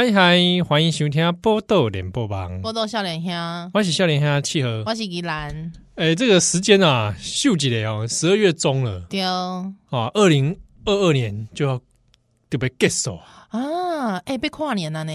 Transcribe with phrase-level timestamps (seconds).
[0.00, 5.70] 嗨嗨，欢迎收听《报道联播网》，报道少年兄，我是少年兄契合，我是宜兰。
[5.96, 9.20] 哎，这个时间啊，秀几了哦，十二月中了，对。
[9.20, 11.78] 啊，二零二二年就要
[12.48, 13.18] 就被结束。
[13.50, 15.12] 啊，哎，被跨年了呢，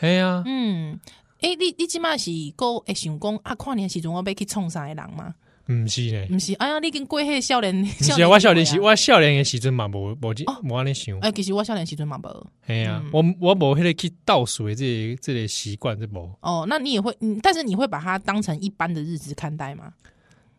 [0.00, 1.00] 哎呀，嗯，
[1.40, 5.34] 哎，你你今嘛是够会想讲啊，跨年时阵我要去冲啥的人吗？
[5.66, 11.18] 不是呢，毋是，哎呀，你跟过迄少年，毋是啊我少年时，我少年的时阵嘛，无无即无安尼想。
[11.18, 12.46] 哎，其实我少年时阵嘛无。
[12.66, 16.30] 哎呀，我我无迄个去倒数的这个这个习惯，这无。
[16.40, 17.12] 哦，那你也会，
[17.42, 19.92] 但是你会把它当成一般的日子看待吗？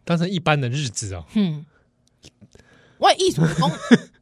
[0.04, 1.24] 当成一般的日子哦。
[1.36, 1.66] 嗯，
[2.98, 3.72] 我意思讲，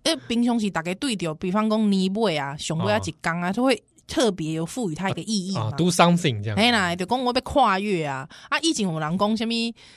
[0.04, 3.82] 诶， 平常时大家对着，比方讲年尾啊，上尾啊一工啊，就会。
[4.08, 6.58] 特别有赋予它一个意义啊，do something 这样。
[6.58, 8.60] 哎啦，就讲我被跨越啊啊！
[8.62, 9.54] 以前我人讲什么，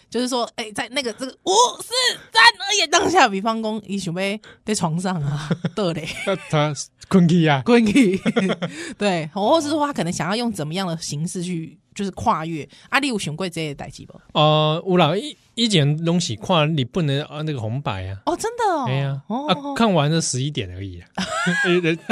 [0.09, 1.93] 就是说，哎，在那个这个五四
[2.33, 6.09] 三二一当下，比方讲，伊想要在床上啊， 对嘞，
[6.51, 6.75] 他
[7.09, 8.21] 困去啊，困去。
[8.99, 12.69] 对，或是说他可能想要用怎么样的形式去，就是跨越。
[12.89, 14.21] 啊，你有想过这些代志不？
[14.33, 18.17] 呃，有啦，以以前东西跨你不能啊，那个红白啊。
[18.27, 18.85] 哦，真的哦。
[18.87, 21.03] 哎呀，啊，看完了十一点而已。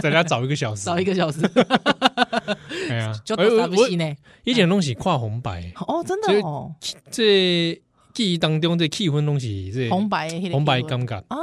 [0.02, 1.41] 在家早一个小时，早一个小时。
[2.91, 4.14] 哎呀，就打不起呢。
[4.42, 6.74] 以前东西跨红白哦，真的哦。
[7.08, 7.80] 这
[8.12, 11.22] 记忆当中这气氛东西这红白红白尴尬。
[11.28, 11.39] 哎，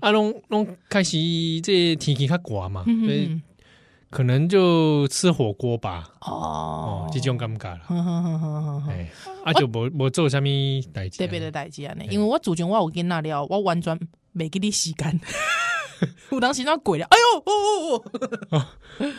[0.00, 1.16] 啊，拢拢开始
[1.62, 3.30] 这天气较寒嘛，所以
[4.14, 6.08] 可能就吃火锅吧。
[6.20, 7.80] 哦，这种尴尬了。
[8.88, 9.10] 哎，
[9.44, 10.44] 啊就无无做啥物
[10.92, 12.04] 代志，特别的代志啊呢。
[12.08, 13.98] 因为我主角我有跟那了，我完全
[14.30, 15.20] 没给你时间。
[16.30, 17.50] 我当时那鬼了，哎呦哦
[17.90, 18.04] 哦
[18.50, 18.66] 哦！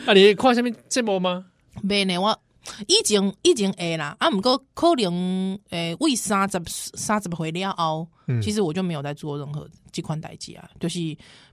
[0.06, 1.44] 啊，你看下面节目吗？
[1.82, 2.38] 没呢，我
[2.86, 6.58] 已经已经会啦，啊，不过可能诶，为三十
[6.94, 8.08] 三十回了后，
[8.42, 10.98] 其实我就没有在做任何这款代志啊，就是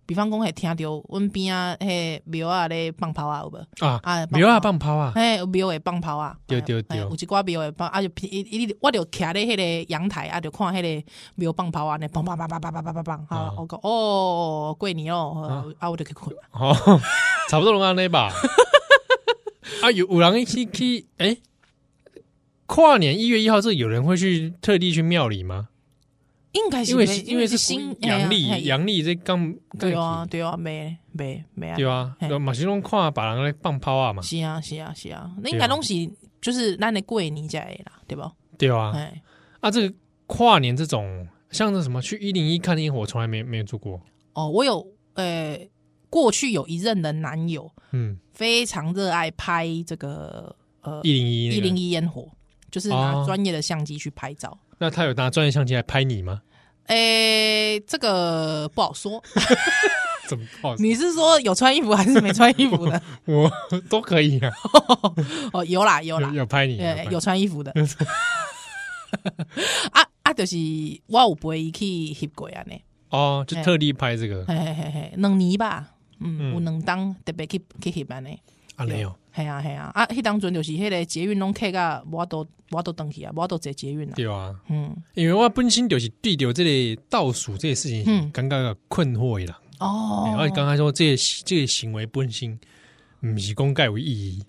[0.05, 3.85] 比方讲会听到阮边啊，迄庙啊咧放炮啊，有无？
[3.85, 15.89] 啊啊庙啊放炮啊，嘿庙会放炮啊，对对对，有一寡庙会放，啊就一一我就徛咧迄个阳台啊，就看迄个庙放炮啊，那砰砰砰砰砰砰砰砰砰，好，我讲哦，过年哦，啊。
[15.89, 16.73] 我就去困，哦，
[17.49, 18.31] 差不多拢安尼吧。
[19.81, 21.37] 啊，有有人去去哎，
[22.65, 25.69] 跨年一月一号，这有人会去特地去庙里吗？
[26.53, 38.31] 应该是因为因为是新阳历，阳历这刚对啊对啊，没没没啊，对啊，马西龙跨把人来放炮啊嘛，是啊是啊是啊，那应该东西就是咱的过年在啦，对不？
[38.57, 38.93] 对啊，
[39.59, 39.95] 啊，这个
[40.27, 44.01] 跨年这种像是什么去一零一看烟火，从来没没有做过。
[44.33, 45.59] 哦，我有呃。
[46.13, 52.29] 过去有一任的男友，嗯，非常热爱拍这个呃一零一一零一烟火，
[52.69, 54.55] 就是拿专业的相机去拍照。
[54.83, 56.41] 哦、那他有拿专业相机来拍你吗？
[56.87, 59.23] 诶、欸，这个不好说。
[60.27, 60.83] 怎么不好说？
[60.83, 63.01] 你是说有穿衣服还是没穿衣服的？
[63.25, 64.51] 我，我都可以啊。
[65.53, 67.71] 哦，有啦有啦，有，有拍你，有，有穿衣服的。
[69.91, 70.57] 啊啊，就是
[71.07, 71.85] 我有陪伊去
[72.27, 72.75] 翕过啊呢。
[73.09, 75.87] 哦，就特地拍这个，嘿嘿嘿嘿，两年吧。
[76.19, 78.29] 嗯，有两当特别去去翕班呢，
[78.83, 86.63] 啊没有，系啊系啊，啊，迄当阵就是迄个捷运拢客个，我都我都登去啊，我都坐捷运啊，对啊，嗯，因为我本身就是对着这
[86.95, 92.57] 个倒数这个事情，嗯，感觉困惑啦，哦，而且刚才说这个这个行为本身
[93.21, 94.43] 不是公盖有意义，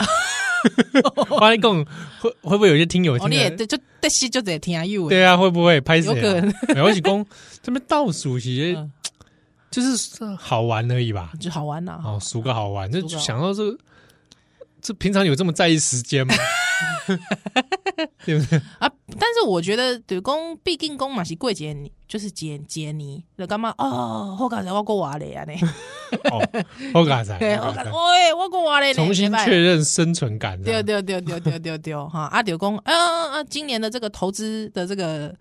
[1.30, 1.84] 我跟你讲
[2.20, 5.80] 会会不会有些听友听，你也就得是就得听有，对啊，会不会？
[5.80, 6.08] 拍死？
[6.08, 7.26] 有可能，我是讲
[7.62, 8.76] 这边倒数其实。
[9.74, 12.02] 就是好玩而已吧，就好玩呐、啊。
[12.04, 13.76] 哦，数个好玩，就想到这，
[14.84, 16.34] 这平常有这么在意时间吗？
[18.26, 18.90] 对不对啊？
[19.18, 21.74] 但是我觉得，对公毕竟公嘛是过节，
[22.06, 24.36] 就是节节年，就干嘛哦？
[24.38, 25.54] 好刚才我过完了呀，呢？
[26.30, 26.38] 哦，
[26.92, 30.60] 好刚才，对，喂，我过完了，重新确认生存感。
[30.62, 32.24] 对对对对对对对，哈！
[32.32, 32.92] 啊，对公，啊
[33.38, 35.34] 啊，今年的这个投资的这个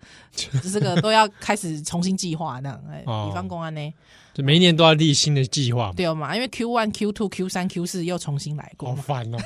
[0.72, 3.92] 这个都要开始重新计划那样，哎，比方公安呢？
[4.34, 6.34] 就每一年都要立新的计划，对嘛？
[6.34, 9.38] 因为 Q one、Q two、Q 三、Q 四又重新来过，好烦哦。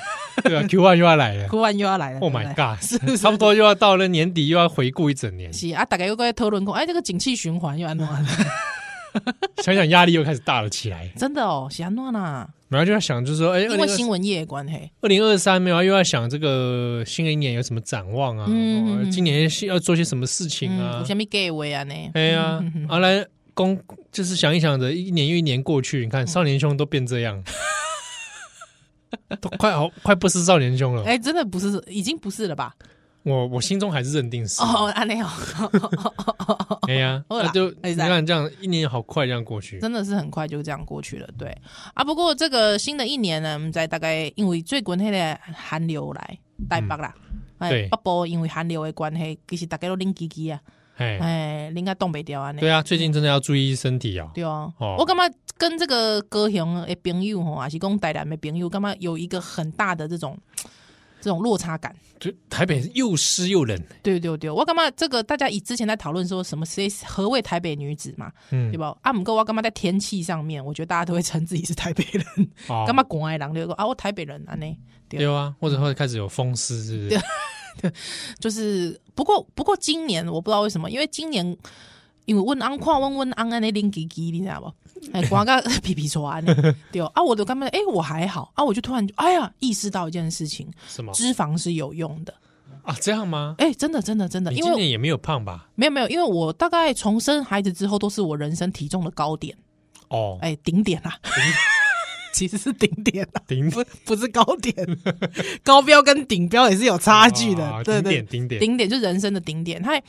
[0.43, 2.21] 对啊，Q one 又要来了， Q one 又要来了。
[2.21, 2.83] Oh my god！
[2.83, 5.53] 是 差不多又要到了年底，又要回顾一整年。
[5.53, 8.07] 是啊，大概又在讨论过，哎，这个景气循环又安怎？
[9.63, 11.09] 想想压力又开始大了起来。
[11.17, 12.49] 真的哦，是安怎呢？
[12.69, 18.47] 然后就要想，就是说，哎，因为新闻业的关系，二零二三没有，又要想这个新的一年有什么展望啊？
[18.49, 20.99] 嗯，今年要做些什么事情啊？
[21.01, 21.83] 有什么计划啊？
[21.85, 21.95] 呢？
[22.15, 23.27] 哎呀，好来。
[23.59, 23.77] 公
[24.13, 27.43] 就是想一想着，一年又一年过去，你看少年兄都变这样，
[29.41, 31.03] 都快好快不是少年兄了。
[31.03, 32.73] 哎，真的不是，已经不是了吧？
[33.25, 34.63] 我我心中还是认定是。
[34.63, 35.29] 哦，安内哦，
[36.87, 41.29] 哎呀， 那就你看这样一年好快这样过去，真的是很快就这样过去了。
[41.37, 41.49] 对。
[41.95, 46.39] 啊，不过这个新的一年呢，我们在大概因为最近那的寒流来
[46.71, 47.13] 台北啦，
[47.59, 50.61] 哎，北部因为寒流的关系，其实大家都冷机机啊，
[50.99, 52.53] 哎，应该冻北掉啊。
[52.53, 54.31] 对啊，最近真的要注意身体啊。
[54.35, 60.39] 对啊，我感觉跟这个高雄的朋友吼，还是讲台南的朋友，干嘛有一个很大的这种。
[61.21, 63.77] 这种落差感，就台北又湿又冷。
[64.05, 65.21] 对对对，我干嘛这个？
[65.21, 68.97] 大家以之前在讨论说什么谁何谓台北女子嘛，嗯，对吧？
[69.03, 72.25] 啊，不过我干嘛在天气上面，我觉得大家都会称自己是台北人，
[72.87, 74.77] 干嘛广爱郎就说啊，我台北人啊呢？
[75.09, 77.21] 对啊，或者会开始有风湿，是不是？
[77.81, 77.91] 对，
[78.41, 81.57] 就是不过不过今年我不知道为什么，因为今年
[82.27, 84.73] 因为问安跨问问安安那零几几，你知道不？
[85.15, 86.41] 哎，广告皮皮说啊，
[86.91, 91.13] 对啊，我都刚刚哎，我还好啊，我就突然哎呀，意识到一件事情，什么？
[91.13, 92.35] 脂肪是有用的
[92.83, 92.95] 啊？
[93.01, 93.55] 这样吗？
[93.59, 95.69] 哎，真的，真的，真的，因为今年也没有胖吧？
[95.77, 99.57] 没有，没有，因为我大概从生孩子之后都是我人生体重的高点
[100.09, 101.15] 哦，哎，顶点啊，
[102.39, 104.75] 其实是顶点啊，顶不不是高点，
[105.65, 108.89] 高标跟顶标也是有差距的，对对，顶点，顶点。
[108.89, 110.01] 就是人生的顶点，他。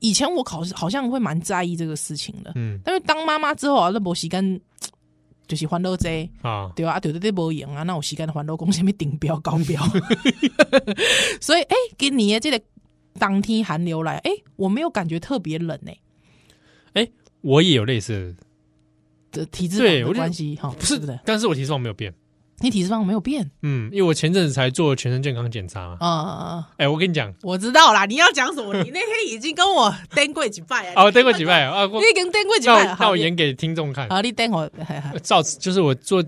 [0.00, 4.60] 以前我考试好像会蛮在意这个事情的，嗯，但是当妈妈之后啊，那没时间
[5.48, 9.82] 就是欢乐这啊，对啊，对对对，没赢啊，那我时间欢乐讲什么顶标高标，
[11.40, 12.60] 所以哎，今年这个
[13.18, 15.96] 当天寒流来，哎，我没有感觉特别冷哎，
[16.94, 17.08] 哎，
[17.40, 18.36] 我也有类似
[19.34, 22.14] 的体质的关系哈，不是的，但是我体质没有变。
[22.60, 23.50] 你体脂肪没有变？
[23.62, 25.96] 嗯，因为我前阵子才做全身健康检查嘛。
[25.98, 26.68] 啊啊啊！
[26.78, 28.06] 哎，我跟你讲，我知道啦。
[28.06, 28.72] 你要讲什么？
[28.80, 31.02] 你那天已经跟我登过几拜啊？
[31.02, 31.84] 哦，登过几拜啊？
[31.84, 32.96] 你已经登过几拜？
[33.00, 34.08] 那我演给听众看。
[34.08, 34.70] 好，你等我。
[35.20, 36.24] 照就是我做。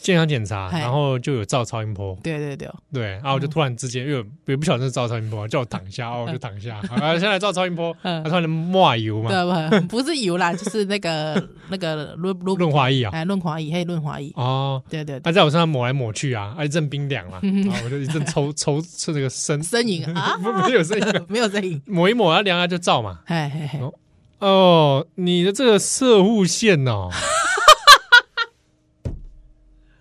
[0.00, 2.16] 健康检查，然后就有照超音波。
[2.22, 6.76] 对对对，对，然后我就突然之间，因为也不晓得是照超音波，叫我躺下，哦，我就躺下。
[6.94, 9.30] 啊，现在照超音波，他突然抹油嘛？
[9.30, 9.86] 对不？
[9.88, 14.32] 不是油啦， 就是那个那个润润润滑液啊，哎，润滑液，嘿，润滑液。
[14.36, 23.20] 哦，对对，他在我身上抹来抹去啊，一阵冰凉嘛， 然后我就一阵抽抽抽这个声声音啊，没有声音，没有声音，抹一抹，然后量下就照嘛。
[24.38, 27.10] 哦，你的这个射护线哦。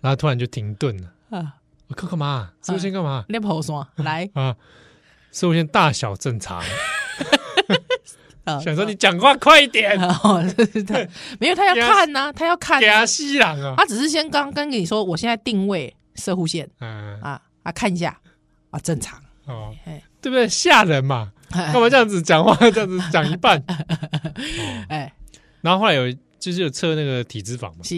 [0.01, 1.55] 然后突然就停顿了啊！
[1.87, 2.51] 我干干嘛？
[2.63, 3.25] 摄护腺干嘛？
[3.29, 4.55] 练跑说来啊！
[5.31, 6.61] 摄护腺大小正常。
[8.63, 10.43] 想说你讲话快一点 哦！
[11.39, 12.79] 没有他要看呐，他要看。
[12.79, 13.75] 给他吸氧啊！
[13.77, 18.17] 他只是先刚刚跟你说，我现在定位射护线，嗯啊啊，看一下
[18.71, 19.71] 啊，正常哦，
[20.19, 20.47] 对不对？
[20.49, 21.31] 吓人嘛！
[21.51, 22.55] 干嘛这样子讲话？
[22.71, 23.63] 这样子讲一半？
[24.89, 25.13] 哎，
[25.61, 27.83] 然后后来有就是有测那个体脂肪嘛？
[27.83, 27.95] 是。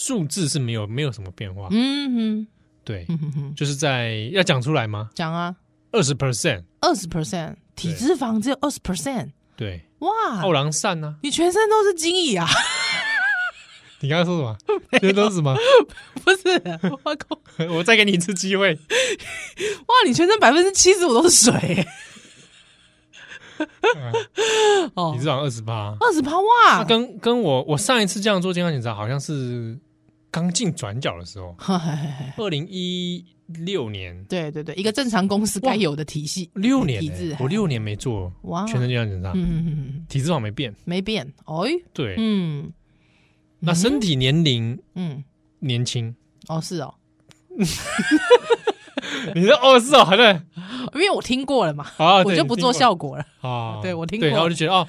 [0.00, 2.46] 数字是没有没有什么变化，嗯哼，
[2.84, 3.06] 对，
[3.54, 5.10] 就是在要讲出来吗？
[5.14, 5.54] 讲啊，
[5.92, 11.16] 二十 percent，二十 percent，体脂肪只有二十 percent，对，哇，后狼散呢？
[11.22, 12.48] 你全身都是精液啊！
[14.00, 14.56] 你刚刚说什么？
[14.98, 15.54] 全身都是什么？
[16.24, 16.48] 不是，
[17.04, 17.38] 我靠！
[17.68, 18.72] 我再给你一次机会。
[18.72, 21.86] 哇，你全身百分之七十五都是水。
[24.94, 26.82] 哦，体脂肪二十八，二十八哇！
[26.84, 29.78] 跟跟我我上一次这样做健康检查，好像是。
[30.30, 31.56] 刚进转角的时候，
[32.36, 37.02] 二零一六年，对对对，一个正常公司该有的体系，六年，
[37.40, 42.72] 我六年没做哇，全身健康检查，嗯，体质好像没变，没变，哎，对，嗯，
[43.58, 45.24] 那身体年龄，嗯，
[45.58, 46.14] 年轻，
[46.46, 46.94] 哦，是哦，
[49.34, 50.32] 你说哦是哦，好像，
[50.94, 53.24] 因为我听过了嘛，啊，我就不做效果了。
[53.40, 54.86] 啊，对我听过，然后我就觉得哦，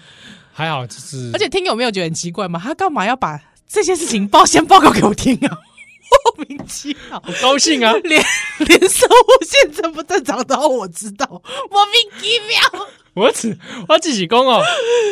[0.53, 2.59] 还好，就是，而且听有没有觉得很奇怪吗？
[2.63, 3.41] 他干嘛要把？
[3.71, 5.57] 这些事情报先报告给我听啊，
[6.35, 8.21] 莫名其妙，我高兴啊， 连
[8.59, 11.25] 连生物线正不正常都要我知道，
[11.69, 12.87] 莫名其妙。
[13.13, 13.57] 我只
[13.89, 14.61] 我自己讲哦，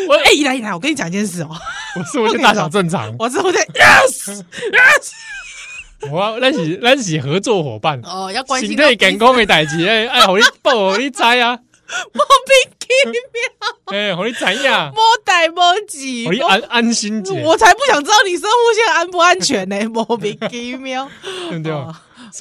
[0.07, 1.49] 我哎，一来一来，我跟你讲一件事哦，
[1.95, 7.99] 我摄护腺大小正常，我摄护腺 yes yes，我那是那是合作伙伴。
[8.03, 11.59] 哦，要关心身体健康的代志哎哎，好你报好你知啊。
[12.13, 14.91] 莫名其妙，哎，我你怎样？
[14.93, 19.79] 莫带莫急，我安安心姐我才不想知道你摄护腺安不安全呢？
[19.89, 21.10] 莫名其妙，
[21.50, 21.74] 对不对？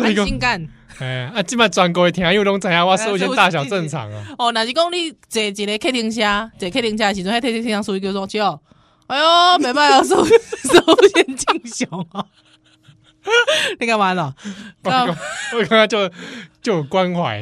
[0.05, 0.69] 安心感。
[0.99, 4.25] 哎，啊，今麦转过来听，又拢知影我摄护腺大小正常啊。
[4.37, 8.61] 哦，那是讲你坐一个客厅车，坐客厅车的时阵，迄客厅车属于叫做叫，
[9.07, 12.25] 哎呦，没办法，摄摄护腺正常啊。
[13.81, 14.35] 你干嘛呢？
[14.85, 16.09] 我刚刚就
[16.61, 17.41] 就有关怀，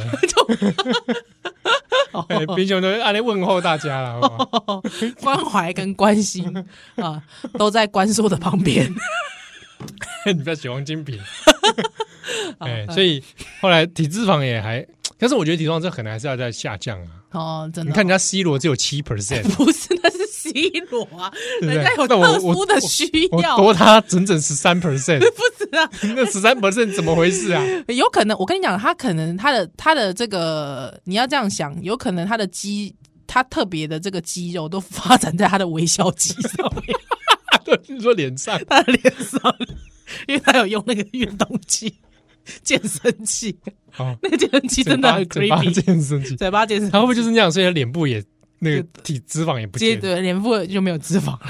[2.28, 4.20] 哎，平常都按来问候大家了，
[5.20, 6.52] 关怀跟关心
[6.96, 7.22] 啊，
[7.58, 8.92] 都在关叔的旁边。
[10.26, 11.20] 你不要喜欢精品，
[12.58, 13.22] 哎，所以
[13.60, 14.84] 后来体脂肪也还
[15.18, 17.08] 但是我觉得体重这可能还是要在下降啊。
[17.32, 17.92] 哦，真的、哦。
[17.92, 20.15] 你看人家 C 罗只有七 percent，不是，那是
[20.56, 23.06] C 罗啊，人家有特殊的需
[23.42, 23.56] 要。
[23.56, 25.26] 多他整整十三 percent，不
[25.58, 25.90] 是啊？
[26.14, 27.62] 那十三 percent 怎么回事啊？
[27.88, 32.94] 有可能，我跟你讲，他可能他的他的这个，你要这样想，有可能他的肌，
[33.26, 36.98] 他特别的这个肌肉都发展在他的微笑肌上面。
[37.62, 39.54] 对，你说脸上，他的脸上，
[40.26, 41.94] 因为他有用那个运动器。
[42.62, 43.58] 健身器，
[43.98, 45.68] 哦，那个健身器真的很 creepy。
[45.68, 47.50] 健身器，嘴巴健身，他会不会就是那样？
[47.50, 48.22] 所以他脸部也
[48.58, 51.40] 那个体脂肪也不见，对，脸部就没有脂肪了。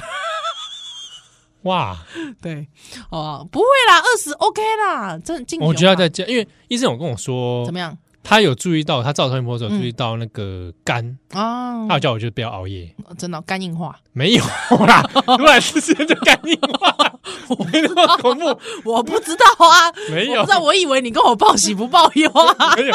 [1.63, 1.97] 哇，
[2.41, 2.67] 对，
[3.11, 5.59] 哦，不会啦，二十 OK 啦，真的。
[5.67, 7.97] 我觉得在加，因为医生有跟我说，怎么样？
[8.28, 11.16] 他有注意到，他照超音波的时候注意到那个肝。
[11.33, 13.97] 啊，他有叫我就不要熬夜，真的肝硬化。
[14.12, 14.42] 没有
[14.87, 15.02] 啦，
[15.38, 16.97] 突然之间就肝硬化。
[17.49, 22.95] 我没那么恐怖，我不知道啊，没有，不知道，我以为你跟我报喜不报忧啊，没有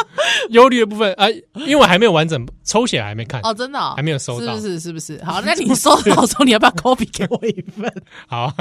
[0.50, 3.40] 忧虑的部分啊，因为我还没有完整抽血，还没看。
[3.44, 4.80] 哦，真的还没有收到，是不是？
[4.80, 5.24] 是不是？
[5.24, 7.94] 好，那你收到时候你要不要 copy 给我一份？
[8.28, 8.54] 好，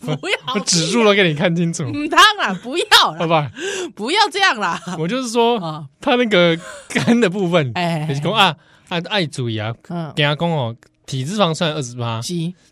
[0.00, 1.84] 不要，指数都给你看清楚。
[1.94, 2.86] 嗯，当然不要，
[3.18, 3.50] 好吧，
[3.94, 4.80] 不要这样啦。
[4.98, 5.58] 我就是说，
[6.00, 6.58] 他那个
[6.88, 8.54] 肝的部分，哎，讲啊，
[8.88, 10.76] 啊爱注意啊，嗯，跟他讲哦。
[11.06, 12.20] 体脂肪算二十八，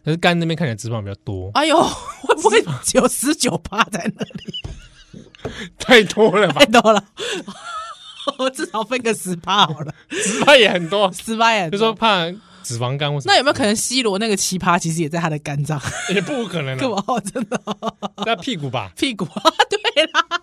[0.04, 1.50] 可是肝那边看起来脂肪比较多。
[1.54, 2.62] 哎呦，会不会
[2.92, 5.58] 有十九趴在那里？
[5.80, 7.02] 太多了吧，太多了，
[8.38, 11.70] 我至少分个十趴好了，十趴也很多，十趴也。
[11.70, 12.30] 就说怕
[12.62, 15.80] 脂肪肝，那有没有可能 C 罗那个奇葩其实也在他的肝脏？
[16.14, 17.58] 也不可能， 真的，
[18.22, 18.92] 在屁股吧？
[18.94, 20.42] 屁股啊，对啦。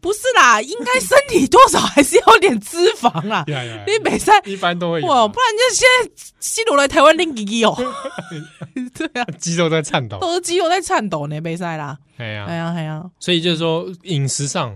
[0.00, 3.44] 不是啦，应该身体多少还是有点脂肪 啦。
[3.46, 7.76] 你比赛一般都会有，哇，不然就现在西罗来台湾练肌肉。
[8.94, 11.40] 对啊，肌肉在颤抖，都是肌肉在颤抖呢。
[11.40, 14.74] 比赛啦，哎呀，哎呀，哎呀，所以就是说饮食上，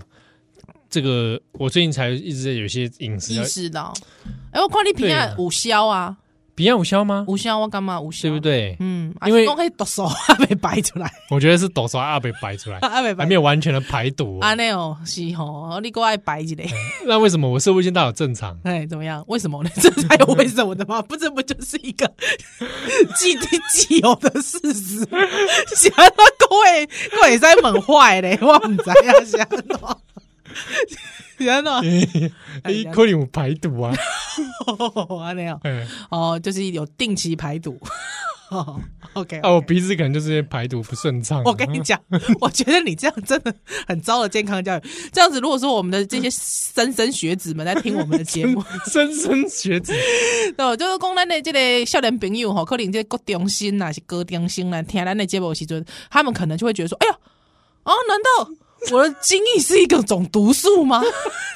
[0.91, 3.95] 这个我最近才一直在有些饮食意识到。
[4.53, 6.17] 哎，我看你平常午宵啊。
[6.55, 7.25] 比较无效吗？
[7.29, 8.29] 无效我干嘛无效？
[8.29, 8.77] 对不对？
[8.81, 11.11] 嗯，因为可以抖手还没排出来。
[11.31, 14.39] 我觉得是抖手还没 排出来，还没有完全的排毒。
[14.41, 16.55] 啊，那哦，是哦，你过来排一下。
[17.07, 18.57] 那为什么我射物腺大有正常？
[18.65, 19.25] 哎，怎么样？
[19.29, 19.71] 为什么呢？
[19.81, 21.01] 这才有为什么的吗？
[21.03, 22.11] 不，这不就是一个
[23.17, 24.99] 既定既有的事实？
[25.75, 29.99] 想到各位各位在猛坏嘞，我唔知啊，想到。
[31.39, 31.81] 天哪！
[31.81, 33.93] 你可能有排毒啊？
[35.21, 35.61] 啊，那样，
[36.11, 37.79] 哦，就是有定期排毒。
[39.15, 41.43] OK，哦，我鼻子可能就是排毒不顺畅。
[41.45, 41.99] 我跟你讲，
[42.39, 43.55] 我觉得你这样真的
[43.89, 44.83] 很糟的健康教育。
[45.11, 49.95] 这样子，如果说我们的这些莘莘学子们在听我们的节目，莘莘学子，
[50.59, 57.17] 哦，就是讲咱的这个少年朋友哈，可能这个中心呐，是高中生呐，听咱的节目时阵，他们可能就会觉得说，哎呀，
[57.85, 58.53] 哦，难道？
[58.91, 61.01] 我的精液是一个种毒素吗？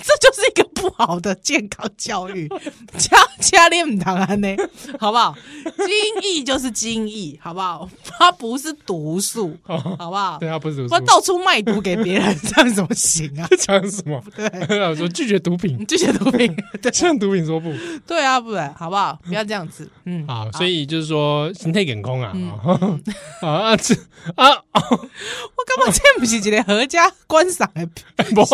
[0.06, 2.48] 这就是一个不好的健康教育，
[2.96, 4.48] 加加练唔堂安呢，
[5.00, 5.34] 好不好？
[5.64, 7.88] 精液就是精液，好不好？
[8.04, 9.76] 它不是毒素，好
[10.10, 10.38] 不好？
[10.38, 13.48] 对，它不是毒素，不到处卖毒给别人，这样怎么行啊？
[13.58, 14.22] 讲什么？
[14.36, 14.46] 对，
[14.88, 17.72] 我说拒绝毒品，拒绝毒品，对，向毒品说不。
[18.06, 19.18] 对啊，不然好不好？
[19.26, 22.32] 不要这样子，嗯，好，所以就是说心态健康啊，
[23.40, 23.92] 啊，这
[24.36, 24.80] 啊，我
[25.66, 27.12] 干嘛这不是一个合家？
[27.26, 27.84] 观赏的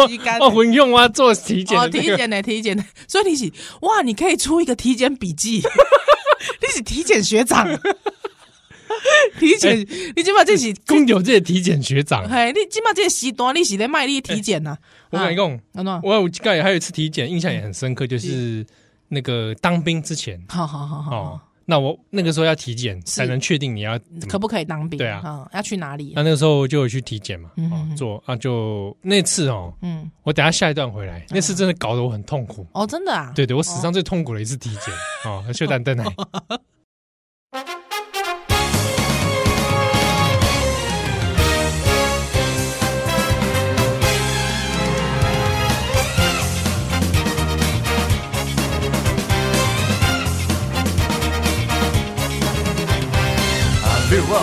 [0.07, 3.51] 期间，我混用啊做体检，哦体检的体检的，所以你是
[3.83, 5.61] 哇，你可以出一个体检笔记，
[6.61, 7.67] 你是体检学长，
[9.39, 9.79] 体检，
[10.17, 14.77] 你起码这是公牛这体检学长，嘿，你起码这时段你是在卖力体检呐。
[15.11, 18.65] 我跟你讲，我有盖还有一次体检，印象也很深刻，就是
[19.09, 21.41] 那个当兵之前，好好好好。
[21.67, 24.99] 那我那个时候要体检，才能确定你要可不可以当兵？
[24.99, 26.13] 对啊，要去哪里？
[26.17, 27.51] 那那个时候就有去体检嘛，
[27.97, 32.67] 做啊，就那次哦，嗯，我等下下一段回来，那次真的搞得我很痛苦。
[32.73, 34.95] 哦，真的啊，对对，我史上最痛苦的一次体检
[35.31, 36.05] 哦， 秀蛋蛋奶。
[36.05, 36.13] 谁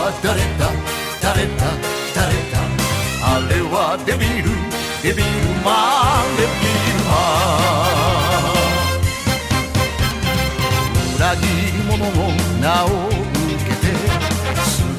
[0.10, 0.26] は谁
[0.58, 0.66] だ？
[1.22, 1.70] 谁だ？
[2.14, 2.18] 谁
[2.50, 2.58] だ？
[3.22, 4.50] あれはデビル。
[5.04, 5.26] デビル
[5.64, 7.14] マンデビルマ
[7.94, 8.58] ン
[11.16, 12.12] 里切り者の
[12.60, 13.16] 名を受
[13.64, 13.88] けて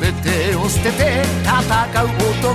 [0.00, 2.08] 全てを舍てて戦う
[2.40, 2.54] 男。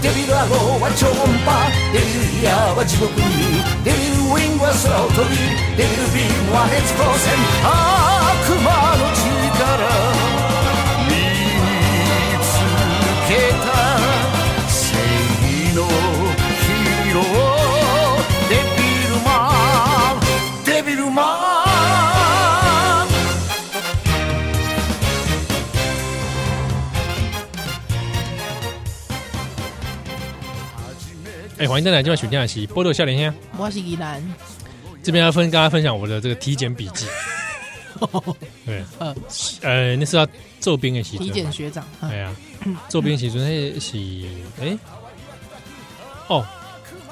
[0.00, 1.52] デビルアローは超音波。
[1.92, 3.62] デビルイヤーは地狱に。
[3.84, 5.36] デビルウィングは空を飞び
[5.76, 10.41] デビルビームは热光线悪魔の力。
[31.62, 34.20] 哎，欢迎大家今晚收听的是《波多笑脸兄》，我是宜兰，
[35.00, 37.06] 这边要分跟大家分享我的这个体检笔记。
[38.66, 39.14] 对，呃，
[39.60, 40.26] 呃，那是要
[40.58, 42.34] 做兵的时候，体检学长，对啊，
[42.88, 43.96] 做兵时阵那是
[44.60, 44.76] 哎，
[46.26, 46.44] 哦，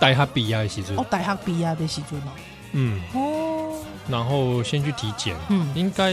[0.00, 2.33] 大学毕业的时阵，哦，大学毕业的时阵哦，
[2.73, 6.12] 嗯，哦，然后先去体检，嗯，应该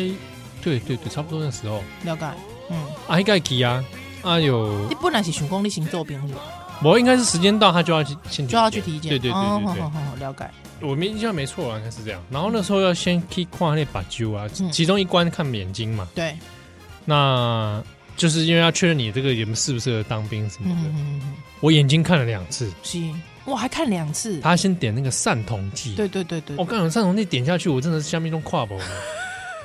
[0.62, 2.32] 对对对，差不多那时候，了解，
[2.70, 2.78] 嗯，
[3.08, 3.84] 啊，应该去啊，
[4.22, 6.36] 啊有，你本来是想讲你先做兵的。
[6.84, 9.10] 我应该是时间到，他就要去先就要去体检。
[9.10, 10.50] 对对对对对，好好好，了解。
[10.80, 12.22] 我没印象没错啊，应该是这样。
[12.30, 16.08] 然后那时候要先去看那把揪啊，其中一关看眼睛嘛。
[16.14, 16.36] 对。
[17.04, 17.82] 那
[18.16, 20.92] 就是因为要确认你这个人适不适合当兵什么的。
[21.62, 22.72] 我眼睛看了两次。
[22.84, 24.40] 行，我还看两次。
[24.42, 25.96] 他先点那个散瞳剂。
[25.96, 26.56] 对对对对。
[26.58, 28.80] 我刚刚散瞳剂点下去，我真的是下面都跨不。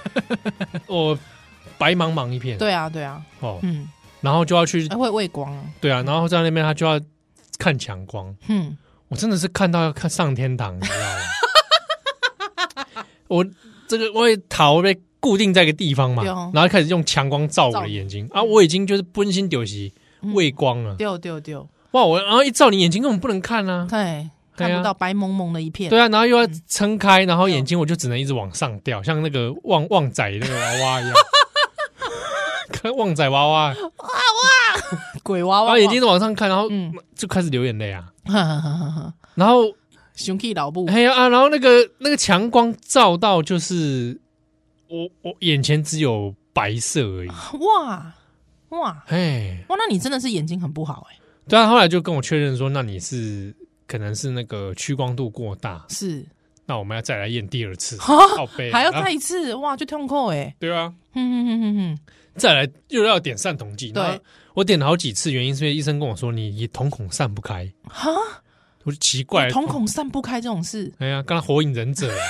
[0.87, 1.19] 我
[1.77, 2.57] 白茫茫一片。
[2.57, 3.23] 对啊对啊。
[3.41, 3.59] 哦。
[3.63, 3.87] 嗯。
[4.23, 5.63] 然后就要去，会畏光啊。
[5.81, 6.99] 对啊，然后在那边他就要
[7.59, 8.35] 看强光。
[8.49, 8.75] 嗯，
[9.09, 10.97] 我真的是看到要看上天堂，你知道
[12.87, 13.05] 吗？
[13.29, 13.47] 我
[13.87, 19.93] 这个我也头被固定在一个地方嘛，然后开始用强光照我的眼睛啊，我已经就是分心丢席
[20.35, 20.97] 畏光了。
[20.97, 21.69] 丢丢丢！
[21.93, 25.91] 哇，我然后一照你眼睛根本不能看啊，对，看不到白蒙蒙的一片。
[25.91, 31.15] 对啊，然后又要撑开，然后眼睛我就只能一直往上掉，像那个旺旺仔那个娃娃一样。
[32.73, 36.69] 看旺仔娃娃，哇哇，鬼娃娃，眼睛都往上看，然后
[37.15, 38.11] 就开始流眼泪啊。
[39.35, 39.65] 然后
[40.15, 44.19] 熊气老部，哎呀啊，然后那个那个强光照到，就是
[44.89, 47.29] 我我眼前只有白色而已。
[47.29, 48.13] 哇
[48.71, 51.19] 哇，哎哇，那你真的是眼睛很不好哎。
[51.49, 53.55] 对啊，后来就跟我确认说，那你是
[53.87, 56.25] 可能是那个屈光度过大，是。
[56.73, 60.57] 那我们要再来验第二次，好悲还要再一次，哇，就痛苦哎。
[60.59, 61.99] 对啊，嗯嗯嗯嗯。
[62.35, 64.19] 再来又要点散瞳剂，对，
[64.55, 68.11] 我点了好几次，原因是因为医生跟我说，你你瞳孔散不开，哈，
[68.85, 72.25] 我就奇怪，瞳孔散不开这种事，哎呀，刚才火影忍者啊，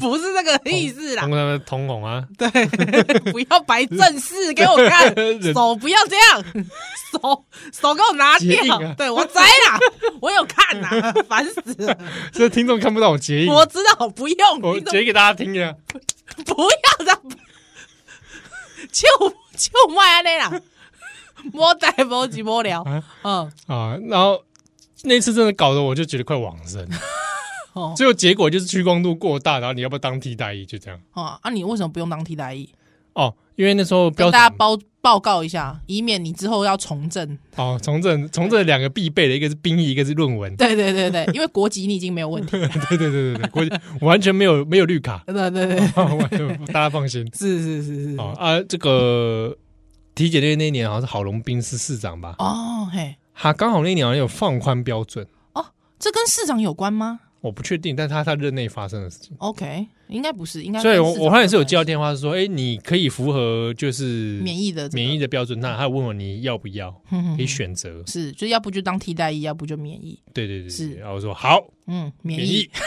[0.00, 1.22] 不是这个意思啦，
[1.66, 2.48] 瞳孔啊，对，
[3.32, 5.14] 不要摆正视给我看，
[5.54, 6.44] 手不要这样，
[7.12, 9.78] 手手给我拿掉，对我摘啦，
[10.20, 11.96] 我有看呐，烦死了，
[12.32, 15.74] 这听众看不到我截印，我知道不用，我截给大家听呀，
[16.44, 17.20] 不要这样。
[18.90, 19.06] 就
[19.56, 20.60] 就卖安尼啦，
[21.52, 22.82] 莫带莫急莫聊，
[23.22, 23.50] 嗯。
[23.66, 24.42] 啊，然后
[25.04, 26.84] 那次真的搞得我就觉得快往生，
[27.72, 30.66] 哦，最后结果就是屈光度过大，然后你要不要当替代役？
[30.66, 32.68] 就这样，哦，啊，你为什么不用当替代役？
[33.14, 37.36] 哦，因为那时候跟大家报报告一下，以免你之后要从政。
[37.56, 40.54] 哦，从政从政两个必备的，一个是兵役，一个是论文。
[40.56, 42.52] 对对对对，因为国籍你已经没有问题。
[42.56, 45.24] 对对对对对，国籍完全没有没有绿卡。
[45.26, 47.28] 对 对对，大家放心。
[47.34, 48.16] 是是是是。
[48.16, 49.56] 哦啊，这个
[50.14, 52.36] 体检队那一年好像是郝龙斌是市长吧？
[52.38, 55.26] 哦嘿，他刚好那一年好像有放宽标准。
[55.54, 55.66] 哦，
[55.98, 57.18] 这跟市长有关吗？
[57.40, 60.80] 我不确定，但是他他任内发生的事情，OK，应该不是，应该。
[60.80, 66.90] 所以我我后来是有接到电话，是说，哎，你可以符合就是免疫的免疫的标准，那他问我你要不要，
[67.36, 70.20] 可以选择，是，就要不就当替代役，要不就免疫。
[70.34, 70.94] 对对对，是。
[70.94, 72.68] 然后我说好，嗯，免疫。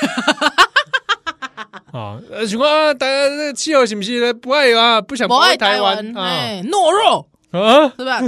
[1.91, 4.99] 啊，呃，情况啊，大家这个气候是不是不爱啊？
[4.99, 6.61] 不想不爱台湾啊？
[6.63, 8.19] 懦弱啊，是吧？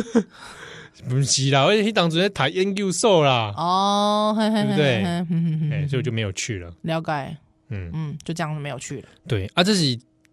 [1.10, 5.04] 不是啦，而且当时在台研究所啦，哦，对不对？
[5.72, 6.74] 哎，所以我就没有去了。
[6.84, 7.38] 了解，
[7.70, 9.08] 嗯嗯，就这样子没有去了。
[9.28, 9.86] 对啊，这是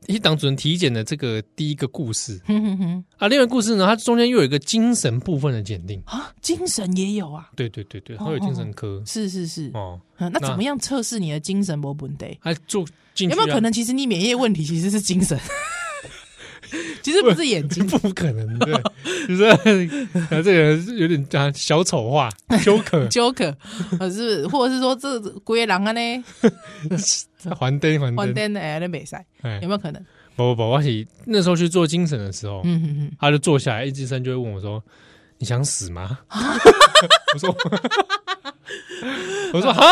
[0.07, 2.41] 一当主任体检的这个第一个故事。
[2.47, 7.51] 哼哼哼，啊，另外故事呢，它中间又有一个精神部分的检定啊，精神也有啊。
[7.57, 9.03] 对对对对，还有精神科。
[9.07, 12.39] 是是是哦，那怎么样测试你的精神没问题？
[12.41, 12.87] 还做
[13.19, 15.39] 有没有可能，其实你免疫问题其实是精神？
[17.03, 18.75] 其实不是眼睛，不 可能，对，
[19.29, 23.55] 就是这个人有点讲小丑化， Joker，Joker，
[24.13, 26.25] 是，或者是说这鬼狼啊呢？
[27.59, 29.25] 还灯还还灯哎，那没赛，
[29.61, 30.03] 有没有可能？
[30.35, 34.83] 不不不，而且那时候去做精神的时候，嗯嗯嗯，他就坐下来，一直生就会问我说
[35.43, 36.21] ：“你想死吗？”
[37.35, 37.57] 我说。
[39.53, 39.83] 我说 哈，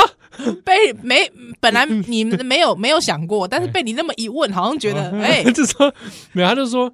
[0.64, 5.92] 被没本来你没有没有想过，但是被你那么一问，好像觉得哎， 就说
[6.30, 6.90] 没有，他就说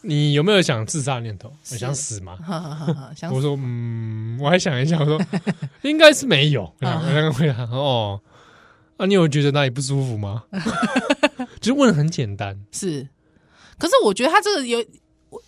[0.00, 1.52] 你有没有想自杀念头？
[1.70, 2.38] 我想死吗？
[3.30, 5.20] 我说嗯，我还想一下，我说
[5.82, 6.62] 应该是没有。
[6.80, 8.18] 我刚回答哦，
[8.96, 10.44] 啊，你有觉得哪里不舒服吗？
[11.60, 13.06] 其实问的很简单，是，
[13.78, 14.82] 可是我觉得他这个有，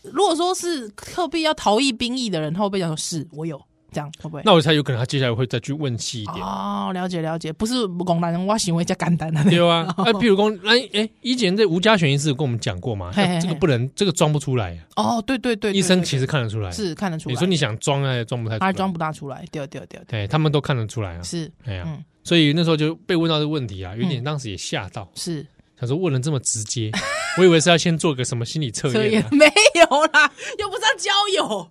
[0.03, 3.61] 如果说是特别要逃逸兵役的人，他会不会讲说是我有？
[3.93, 4.43] 这样会不会？
[4.45, 6.93] 那我猜有可能他接下来会再去问细一点哦。
[6.95, 9.43] 了解了解，不是不公男人，我行为加简单的。
[9.43, 13.11] 对啊， 哎，譬如说，哎哎，以前这吴家选医师跟我们讲过嘛，
[13.41, 14.79] 这个不能，这个装不出来。
[14.95, 17.33] 哦，对对对，医生其实看得出来，是看得出来。
[17.33, 21.23] 你说你想装哎，装不太，他装不大出来，对对对对，他们都看得出来啊。
[21.25, 25.11] 是，哎呀，所以那时候就被问到这个问题啊，有点当时也吓到。
[25.17, 25.45] 是。
[25.81, 26.91] 他说问的这么直接，
[27.39, 31.71] 我以为是要先做个什么心理测验，没有啦，又不是要交友，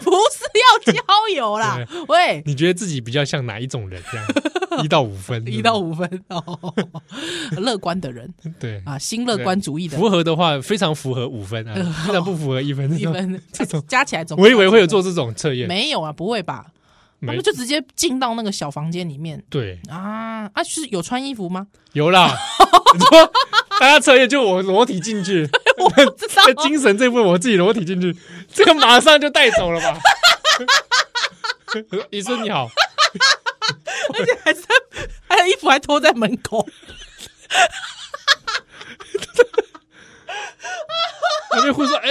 [0.00, 0.44] 不是
[0.86, 1.02] 要交
[1.34, 1.78] 友啦。
[2.08, 4.02] 喂，你觉得自己比较像哪一种人？
[4.10, 4.26] 这样
[4.82, 6.74] 一到五分，一到五分哦，
[7.58, 11.74] 乐观的人， 对啊，新乐观主义的，符合的话非常符合五分啊，
[12.06, 16.66] 非常不符合一分，一分这种加起来总，我以为会有做这种测验，没有啊，不会吧？
[17.20, 21.66] 他们就直接进到那个小房间里面，对啊啊，是有穿衣服吗？
[21.92, 22.34] 有啦。
[22.94, 23.32] 你说
[23.78, 28.16] 大家测验就我裸体进去，我知道精神这部分我自己裸体进去，
[28.52, 29.98] 这个马上就带走了吧？
[32.10, 32.68] 医生你好，
[34.14, 34.60] 而且还是
[35.28, 36.66] 还有衣服还脱在门口。
[41.52, 42.10] 那边护士说：“哎、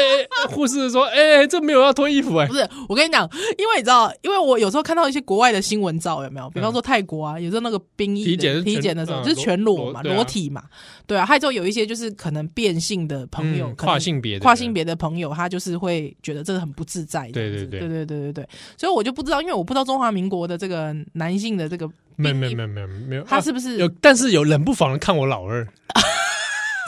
[0.50, 2.48] 护士说：哎、欸，这没有要脱衣服哎、欸。
[2.48, 6.50] 不是，我跟你讲，因为你知道，因为我有时候看到一些国外的新闻照，有没有？
[6.50, 10.64] 比方说泰国啊，有时候那个兵役体检体检的时候，就是全裸嘛，裸体嘛，
[11.08, 11.26] 对啊。
[11.26, 17.30] 还有有一些就是可能变性的朋友，跨性别跨性别的朋友，他就是会觉得这个很不自在。
[17.32, 18.50] 对对对对对对对。
[18.78, 23.88] 所以我就不知道，因为我不知道中华民国的这个男性的这个没有没有没有没有没有，他是不是有？
[24.02, 25.66] 但是有冷不防的看我老二，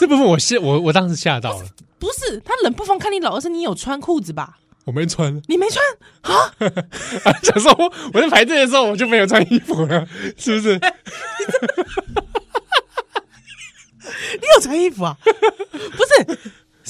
[0.02, 1.66] 这部分我吓我我当时吓到了。”
[2.00, 4.58] 不是，他冷不防看你老二，是你有穿裤子吧？
[4.86, 5.86] 我没穿，你没穿
[6.36, 6.52] 啊？
[7.44, 10.74] 假说我我在排队的时候，我就没有穿衣服了，是不是？
[14.42, 15.16] 你有穿衣服啊？
[15.22, 16.40] 不是。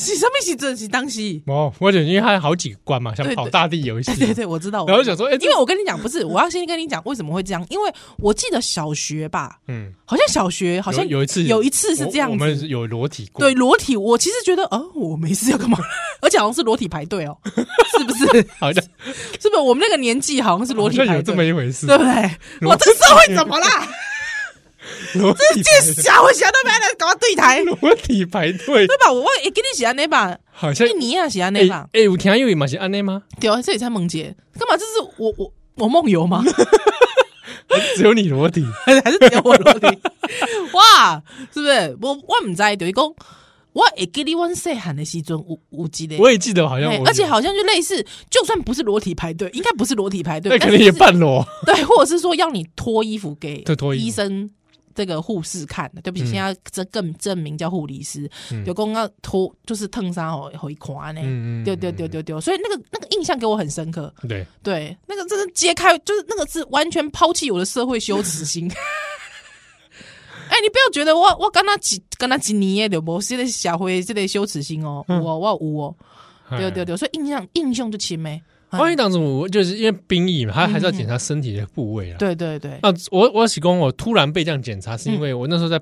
[0.01, 1.41] 是什么是真是当时？
[1.45, 4.85] 哦，我觉得因为他好几关嘛，像跑大地游戏，对对，我知道。
[4.87, 15.77] 然后想说，哎，因为我跟你讲，不是，我要先跟你讲为什么会这样，因为我记得小学吧，嗯，好像小学好像有一次有一次是这样子，我们有裸体过，对裸体，我其实觉得，哦，我没事要干嘛？
[16.21, 17.37] 而且好像是裸体排队哦，
[17.97, 18.47] 是不是？
[18.59, 18.83] 好像
[19.39, 19.57] 是不是？
[19.61, 22.11] 我们那个年纪好像是裸体排队，有这么一回事，对不对？
[22.61, 23.87] 我这社会怎么啦？
[25.13, 29.11] 这这小会小都没来搞个对台裸体排队，对吧？
[29.11, 31.87] 我我给你写那把，好像你也写那把。
[31.93, 33.23] 哎，我听有嘛是安内吗？
[33.39, 34.77] 对啊，这里才梦姐，干嘛？
[34.77, 36.43] 这是我我我梦游吗？
[37.95, 39.87] 只有你裸体，还是只有我裸体？
[40.73, 41.21] 哇，
[41.53, 41.97] 是不是？
[42.01, 43.05] 我我唔知，等于讲
[43.73, 51.45] 我也给你问谁喊的西装，我我记得，我也记得好像，而且好像就类似，就算不是裸体排队，应该不是裸体排队，那肯定也半裸。
[51.65, 53.63] 对，或者是说要你脱衣服给
[53.97, 54.49] 医生。
[54.95, 58.29] 这个护士看的，对不起，现在这更证明叫护理师，
[58.65, 61.21] 有公要脱，就是烫伤哦，会垮呢，
[61.63, 64.13] 丢丢丢丢丢，所以那个那个印象给我很深刻。
[64.27, 64.45] 对。
[64.63, 68.71] 对，那个真的揭开，就是那个是完全抛弃我的社会羞耻心。
[70.49, 75.81] 哎，你不要觉得我我跟他几跟他几年的，不是的社会这类羞耻心哦，我我有。
[75.81, 75.95] 哦，
[76.49, 78.41] 对对对，所以印象印象就轻没。
[78.79, 82.17] 万一当时我就是因为兵役嘛，他还是要检查身体的部位啊。
[82.17, 82.79] 对对对。
[82.81, 85.79] 那我我喜公我突然被这样检查，是因为我那时候在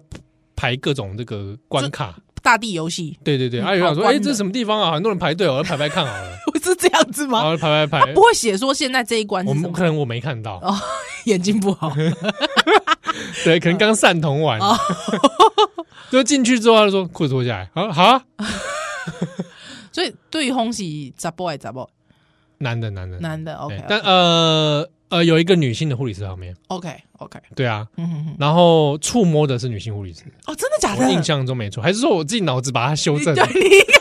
[0.55, 3.17] 排各种这个关卡，大地游戏。
[3.23, 4.91] 对对对，还有人说，哎，这是什么地方啊？
[4.93, 6.37] 很多人排队，我要排排看好了。
[6.61, 7.55] 是这样子吗？
[7.57, 9.43] 排排排，不会写说现在这一关。
[9.45, 10.75] 我们可能我没看到哦，
[11.25, 11.91] 眼睛不好。
[13.43, 14.59] 对，可能刚散瞳完。
[16.11, 18.21] 就进去之后，他说裤子脱下来，好好。
[19.91, 20.83] 所以对方是
[21.17, 21.89] 查甫还是查某？
[22.59, 27.87] 男的，男的，男的，OK，但呃呃，有一个女性的护理师旁边，OK，OK，对啊，
[28.37, 31.09] 然后触摸的是女性护理师，哦，真的假的？
[31.11, 33.33] 印象中没错，还是说我自己脑子把它修正？
[33.35, 33.95] 对，你应该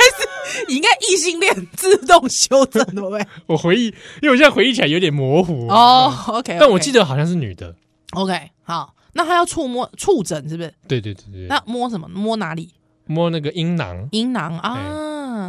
[0.58, 3.24] 是，你应该异性恋自动修正，对不对？
[3.46, 3.86] 我回忆，
[4.20, 7.74] 因为我现在回忆起来有点模糊哦，OK，但我记得好像是女的
[8.12, 10.74] ，OK，好，那他要触摸触诊是不是？
[10.86, 12.06] 对对对对，那摸什么？
[12.08, 12.70] 摸哪里？
[13.06, 14.76] 摸那个阴囊，阴囊啊。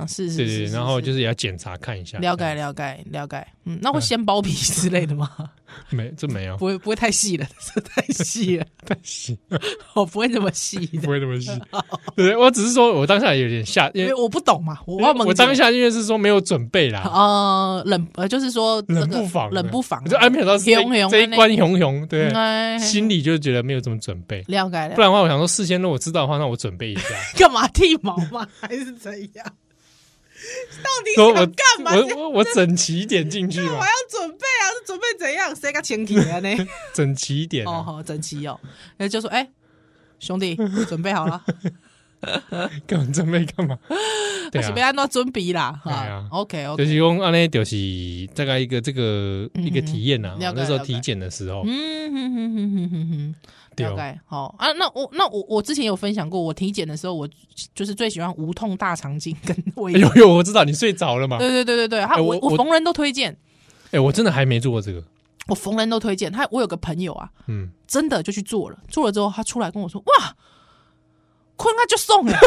[0.02, 5.30] 嗯，是是是，然后就是也要检查看一下，了解了解了解，嗯，那会先包皮之类的吗？
[5.92, 9.38] 没，这没有，不会不会太细了， 这太细了， 太细，
[9.94, 11.52] 我不会那么细，不会那么细。
[12.16, 20.66] 对，我只是说我当下有点吓，因为我不懂嘛，我我当下因为是说没有准备啦，呃，冷呃就是说冷不防，冷不防，就安排到这
[21.10, 22.30] 这一关熊熊，对，
[22.80, 24.96] 心里就觉得没有这么准备，了解了。
[24.96, 28.48] 不然的话，我想说事先如果知道的话，那我准备一下，干嘛剃毛吗？
[28.60, 29.46] 还是怎样？
[30.84, 31.92] 到底想干嘛？
[32.16, 33.74] 我我我整齐一点进去嘛？
[33.80, 35.56] 我要准备啊，是准备怎样？
[35.56, 36.68] 谁个前提呢？
[36.94, 38.60] 整齐一点哦，好整齐哦。
[38.98, 39.50] 那就说，哎，
[40.20, 40.56] 兄弟，
[40.88, 41.44] 准备好了。
[42.88, 43.78] 干嘛准备干嘛？
[44.52, 45.80] 对啊，准备按照准备啦。
[45.84, 46.84] 哈啊，OK OK。
[46.84, 47.76] 就是用安尼，就是
[48.34, 50.36] 大概一个这个一个体验呐。
[50.40, 53.36] 那时候体检的时候，嗯哼哼哼哼哼哼。
[53.76, 57.26] 大概好啊，那我那我我之前有分享过，我体检的时候，我
[57.74, 59.94] 就是最喜欢无痛大肠镜跟胃。
[59.94, 61.38] 有有，我知道你睡着了嘛？
[61.40, 63.38] 对对对对对，他我我逢人都推荐。
[63.92, 65.02] 哎，我真的还没做过这个。
[65.48, 70.36] 我逢人都推荐他，我有个朋友啊，嗯，真的就去做了，做了之后他出来跟我说：“哇，
[71.60, 72.40] 困啊就送了，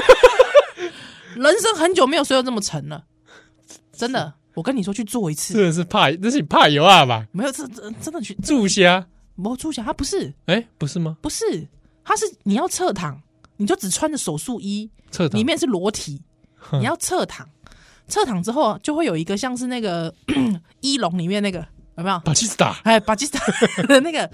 [1.37, 3.05] 人生很久没有睡得这么沉了，
[3.93, 7.27] 真的。”我跟你说，去做一次，真的是怕，那是你怕油啊吧？
[7.33, 9.07] 没有，这真真的去注下。
[9.35, 11.17] 没注下，他不是，哎，不是吗？
[11.23, 11.67] 不是，
[12.05, 13.19] 他是你要侧躺，
[13.57, 16.21] 你就只穿着手术衣，侧躺里面是裸体，
[16.73, 17.49] 你要侧躺，
[18.09, 20.15] 侧躺之后就会有一个像是那个
[20.83, 22.19] 一龙里面那个有没有？
[22.19, 24.31] 巴基斯坦，哎，巴基斯坦的那个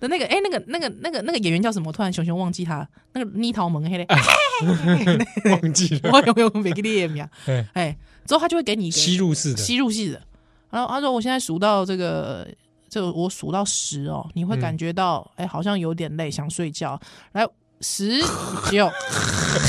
[0.00, 1.88] 的那个，哎，那个那个那个那个演员叫什么？
[1.88, 4.06] 我突然熊熊忘记他，那个妮桃蒙黑嘞，
[5.50, 7.30] 忘记了， 我有没有没给你演
[7.74, 10.22] 哎，之后他就会给你吸入式的，吸入式的，
[10.70, 12.48] 然后他说我现在数到这个。
[12.90, 17.00] 就我数到十哦，你会感觉到哎、嗯欸，好像有点累，想睡觉。
[17.30, 17.46] 来，
[17.82, 18.20] 十
[18.68, 18.90] 九，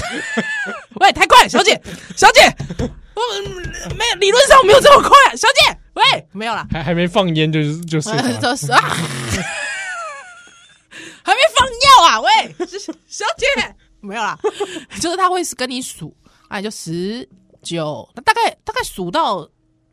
[0.99, 1.79] 喂，太快，小姐，
[2.17, 2.41] 小姐，
[2.79, 3.21] 我
[3.95, 8.17] 没有，理论上没有这么快，小姐，喂，没有了，还还没放烟就是就是啊，
[11.23, 12.55] 还没放药啊，喂，
[13.07, 14.37] 小姐，没有啦，
[15.01, 16.15] 就是他会跟你数，
[16.49, 17.27] 哎，就十
[17.61, 19.49] 九，大概大概数到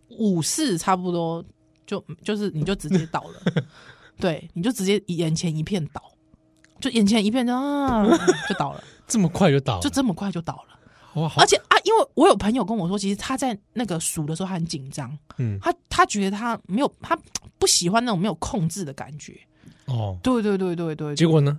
[0.08, 1.44] 五四差不多。
[1.86, 3.62] 就就是你就直接倒了，
[4.20, 6.02] 对，你就直接眼前一片倒，
[6.82, 8.04] 就眼前一片啊，
[8.46, 11.32] 就倒了， 这么快就倒了，就这么快就倒了，哇！
[11.38, 17.18] 而且啊，因为我有朋友跟我说，其实他在那个数的时候他很紧张，嗯，他他觉得他没有，他
[17.58, 19.40] 不喜欢那种没有控制的感觉，
[19.88, 21.59] 哦，对对对对对，结果呢？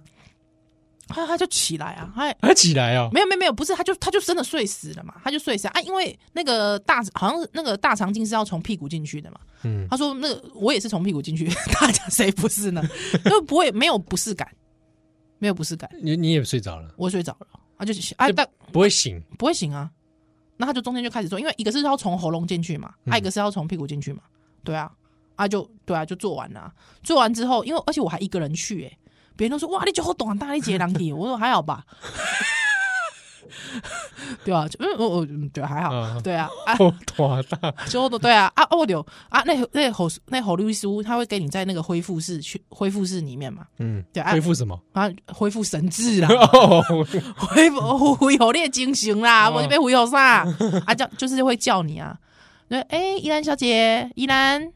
[1.12, 3.10] 他他就起来啊，他他起来啊？
[3.12, 11.50] 没有没有没有，不是，他就他就真的睡死了嘛，他就睡死啊，因为那个大好像是那个大肠镜是要从屁股进去的嘛，嗯，他说那个我也是从屁股进去，
[11.82, 12.84] 大家谁不是呢？
[13.26, 14.48] 就不会没有不适感，
[15.40, 17.48] 没有不适感，你你也睡着了，我睡着了，
[17.80, 19.90] 他就啊，但不会醒，不会醒啊，
[20.58, 24.22] 那他就中间就开始做，因为一个是要从喉咙进去嘛，还有一个是要从屁股进去嘛，
[24.64, 24.92] 对啊，
[25.40, 26.70] 啊就对啊就做完了，
[27.02, 28.98] 做完之后，因为而且我还一个人去哎。
[29.38, 31.14] 别人都说哇，你脚好短，大力接两体。
[31.14, 31.86] 我说还好吧，
[34.44, 34.68] 对吧？
[34.80, 39.00] 嗯，我我对还好，对啊，好 短大，就对啊啊哦丢
[39.30, 45.10] 啊，那那侯那侯律师他会给你在那个恢复室去恢复室里面嘛，嗯，对，恢复什么啊？
[45.28, 46.28] 恢复神智啦，
[47.38, 50.46] 恢复恢复你的精神啦，我就被忽悠啥
[50.86, 50.94] 啊？
[50.94, 52.18] 叫就是会叫你啊，
[52.68, 54.70] 那哎，依兰小姐，依兰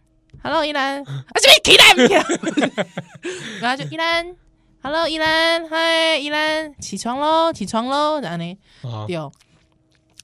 [0.44, 2.86] ，Hello，依兰，啊这边起来，
[3.62, 4.36] 然后就依兰。
[4.82, 8.58] Hello，依兰，嗨，依兰，起床喽，起床喽，这样呢？
[9.08, 9.18] 对，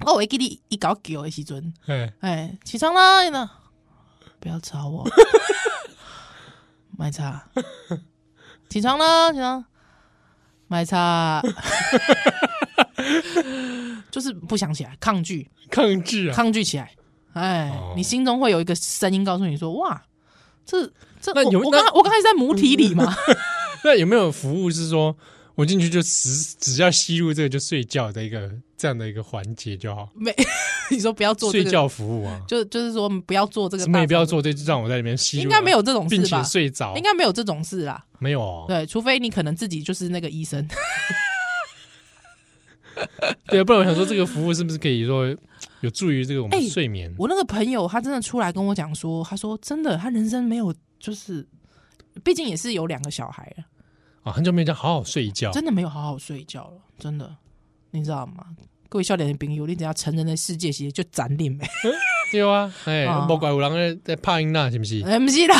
[0.05, 1.73] 我会给你一搞叫的时阵，
[2.19, 3.49] 哎，起床喽，依兰，
[4.41, 5.07] 不要吵我，
[6.97, 7.47] 买茶，
[8.67, 9.63] 起床喽，起床，
[10.67, 11.41] 买茶，
[14.11, 16.91] 就是不想起来，抗拒，抗拒啊，抗拒起来，
[17.31, 20.01] 哎，你心中会有一个声音告诉你说，哇，
[20.69, 23.15] 这这，有我刚我刚才在母体里嘛？
[23.83, 25.15] 那有没有服务是说
[25.55, 26.29] 我进去就只
[26.59, 30.09] 只要吸入这个就睡觉的一个这样的一个环节就好？
[30.15, 30.33] 没，
[30.91, 32.41] 你说不要做睡觉服务啊？
[32.47, 35.43] 就就是说不要做这个，什么也不要做，就让我在里面吸入。
[35.43, 36.21] 应该没有这种事吧？
[36.21, 38.03] 并且睡着，应该没有这种事啦？
[38.19, 38.65] 没有哦。
[38.67, 40.67] 对，除非你可能自己就是那个医生。
[43.47, 45.27] 对啊，不然我想说这个服务是不是可以说
[45.81, 47.13] 有助于这个我们睡眠？
[47.17, 51.47] 我那个朋友他真的出来跟我讲说，他说真的，他人生没有就是。
[52.23, 53.63] 毕竟也是有两个小孩了
[54.23, 57.33] 啊，很久没有好好睡一觉，真的没有好好睡一觉了，真的，
[57.91, 58.47] 你知道吗？
[58.89, 61.65] 各位笑脸的朋友，你只要成人的世界其实就斩定没？
[62.29, 65.01] 对啊，哎，莫怪有人在在帕音娜是不是？
[65.05, 65.55] 哎，不是啦，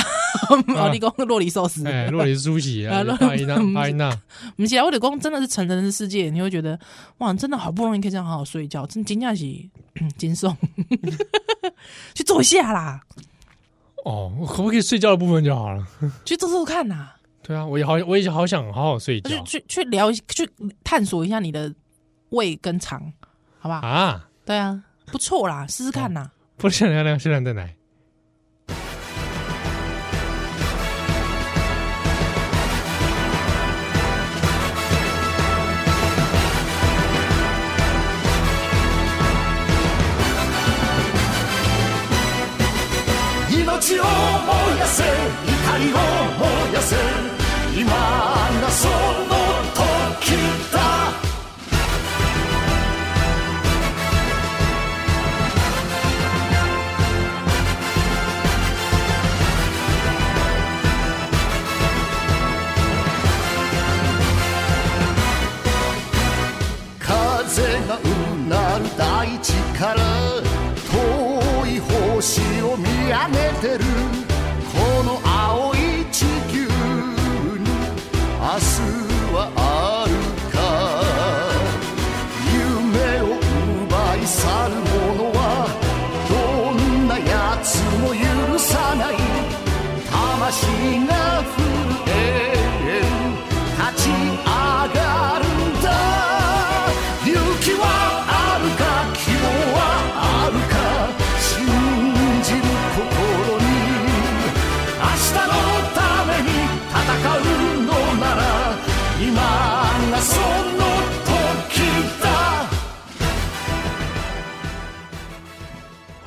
[0.49, 4.09] 我你讲洛梨寿司，哎，酪梨苏喜啊，帕音娜，帕音娜，
[4.55, 6.79] 不是啊，我的讲真的是成人的世界，你会觉得
[7.19, 9.69] 哇，真的好不容易可以这样好好睡觉，真惊讶起
[10.17, 10.55] 惊悚，
[12.13, 13.01] 去坐一下啦。
[14.05, 15.85] 哦，我可不可以睡觉的部分就好了？
[16.25, 17.15] 去做做看呐、啊。
[17.41, 19.43] 对啊，我也好，我也好想好好睡觉。
[19.43, 20.49] 去去聊，去
[20.83, 21.73] 探索一下你的
[22.29, 23.11] 胃跟肠，
[23.59, 23.79] 好不好？
[23.85, 26.31] 啊，对啊，不错啦，试试看呐、啊。
[26.57, 27.67] 不是聊聊，现在在哪？
[43.79, 46.97] 命を燃やせ怒りを燃やせ
[47.79, 47.89] 今
[48.61, 49.38] がその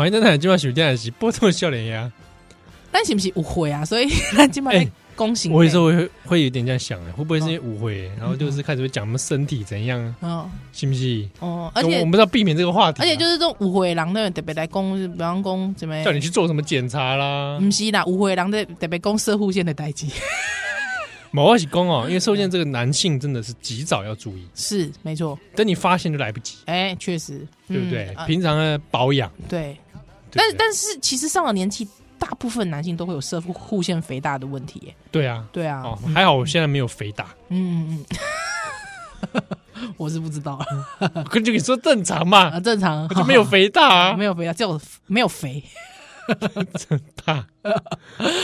[0.02, 2.10] 欢迎登台，今晚许电台是波动笑脸呀。
[2.90, 3.84] 但是不是误会啊？
[3.84, 5.48] 所以 咱今晚恭喜。
[5.48, 8.10] 我有时候会会有点这样想，会不会是因为误会？
[8.18, 10.12] 然后就是开始会讲我们身体怎样？
[10.18, 11.24] 哦，是不是？
[11.38, 13.00] 哦，而且我们不知道避免这个话题。
[13.00, 17.60] 而且就是这种误会，人特别来攻，比方攻怎么叫你去做什么检查啦？
[17.60, 20.08] 不是啦，误会人特别攻射护线的代志。
[21.34, 25.38] 某是攻哦，因为摄护腺这个男性真的是及早要注意，是没错。
[25.54, 26.56] 等你发现就来不及。
[26.66, 28.14] 哎，确实，对不对？
[28.26, 29.76] 平常的保养，对。
[30.32, 31.88] 但但是其实上了年纪。
[32.18, 34.94] 大部分男性都会有射护腺肥大的问题，耶。
[35.10, 37.34] 对啊，对啊，哦，还好我现在没有肥大。
[37.48, 38.04] 嗯
[39.32, 39.42] 嗯，
[39.98, 40.56] 我是不知道，
[41.32, 45.64] 跟就你说正常嘛，啊，正常，就没有肥大啊， 没有肥大，就没有肥，
[46.88, 47.44] 真大，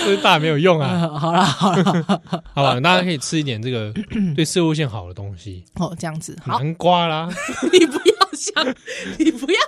[0.04, 1.08] 这大没有用啊。
[1.16, 2.20] 好了好了，
[2.52, 3.94] 好吧，大家可以吃一点这个
[4.34, 5.64] 对射护腺好的东西。
[5.76, 7.28] 哦，这样子，南瓜啦，
[7.72, 8.17] 你不要。
[8.38, 8.64] 想
[9.18, 9.58] 你不要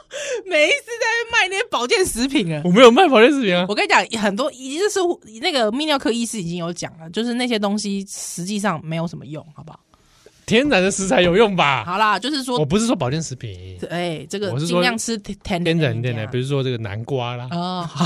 [0.46, 2.62] 每一次在卖那些保健食品啊！
[2.64, 3.66] 我没有卖保健食品啊！
[3.68, 4.98] 我跟你讲，很多已经是
[5.40, 9.80] 那个泌尿科医师已经有讲了，就是那些东西实际上没有什么用，好不好？
[10.46, 11.84] 天然的食材有用吧？
[11.84, 18.04] 好啦，就是说，我不是说保健食品，哎，这个尽量吃天然的，比如说这个南瓜啦，啊，好，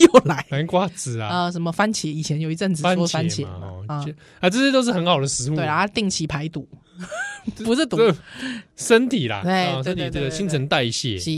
[0.00, 4.04] 又来南瓜籽啊，啊，什么番茄，以前有一阵子说番茄啊，
[4.40, 6.66] 啊，这些都是很好的食物，对啊，定期排毒。
[7.64, 7.98] 不是毒
[8.76, 11.18] 身体啦，对，身体这个新陈代谢。
[11.18, 11.30] 是，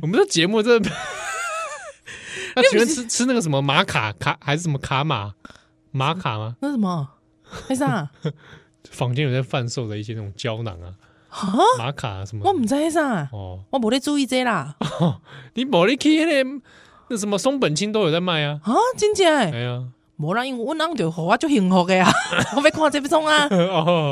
[0.00, 0.78] 我们的节目这，
[2.56, 5.34] 那请问吃吃那个什么玛卡卡还是什么卡玛
[5.90, 6.56] 玛卡吗？
[6.60, 7.08] 那什么？
[7.68, 8.10] 为啥？
[8.90, 10.94] 房间有在贩售的一些那种胶囊啊，
[11.78, 12.44] 玛卡什么？
[12.44, 14.76] 我不知道啥哦，我没得注意这啦。
[15.54, 16.42] 你没得去那
[17.08, 18.60] 那什么松本清都有在卖啊？
[18.64, 19.24] 啊，真的？
[19.26, 19.84] 哎呀。
[20.22, 22.08] 无啦，因为我啷就互我足幸福的啊！
[22.54, 23.48] 我没看这部中啊，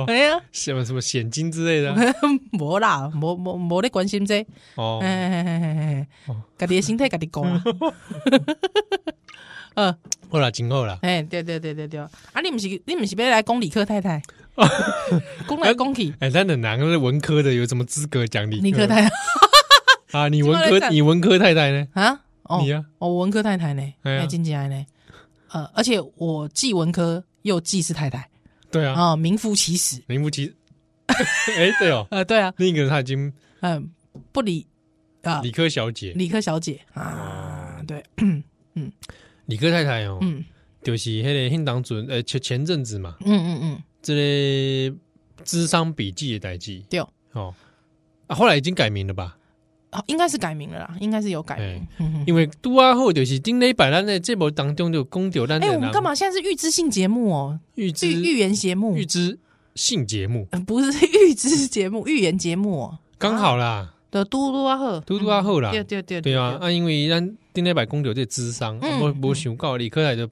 [0.08, 1.94] 哎呀，什么什么险金之类的，
[2.58, 4.44] 无啦，无无无咧关心这。
[4.74, 4.98] 哦，
[6.58, 7.62] 家己的身体家己顾啦，
[9.74, 9.96] 呃，
[10.28, 12.10] 好啦，真好啦，哎，对对对对对，啊，
[12.42, 14.20] 你毋是你毋是要来讲理科太太，
[15.48, 19.10] 讲来讲去，哎，咱的哪个是文科的，有什么资格讲理理科太太？
[20.18, 21.86] 啊，你文科你文科太太呢？
[21.94, 22.18] 啊，
[22.60, 23.92] 你啊，我文科太太呢？
[24.02, 24.84] 哎，真假呢？
[25.52, 28.28] 呃，而且我既文科又既是太太，
[28.70, 30.54] 对啊，啊，名副其实，名副其实，
[31.56, 33.90] 哎，对哦， 呃，对啊，另一个人他已经，嗯，
[34.32, 34.66] 不理
[35.22, 38.02] 啊，理科小姐，理科小姐啊，对，
[38.74, 38.92] 嗯，
[39.46, 40.44] 理科太太哦，嗯，
[40.82, 44.90] 就是迄个新当准，呃，前前阵子嘛，嗯嗯嗯，这类
[45.44, 47.00] 咨商笔记的代记，对
[47.32, 47.52] 哦，
[48.28, 49.36] 啊，后来已经改名了吧？
[49.92, 55.60] 哦，应该是改名了啦，应该是有改名，因为拄啊后就是顶礼拜咱的节目当中就讲到咱。
[55.60, 56.14] 哎，我们干嘛？
[56.14, 57.58] 现在是预知性节目哦？
[57.74, 59.36] 预知预言节目，预知
[59.74, 60.92] 性节目，不是
[61.26, 70.28] 预知节目，预言节目哦，刚好啦，的嘟嘟啊后，嘟嘟啊后啦，对对对对啊，啊，因为咱顶礼拜讲到这智商，我我想告李克来就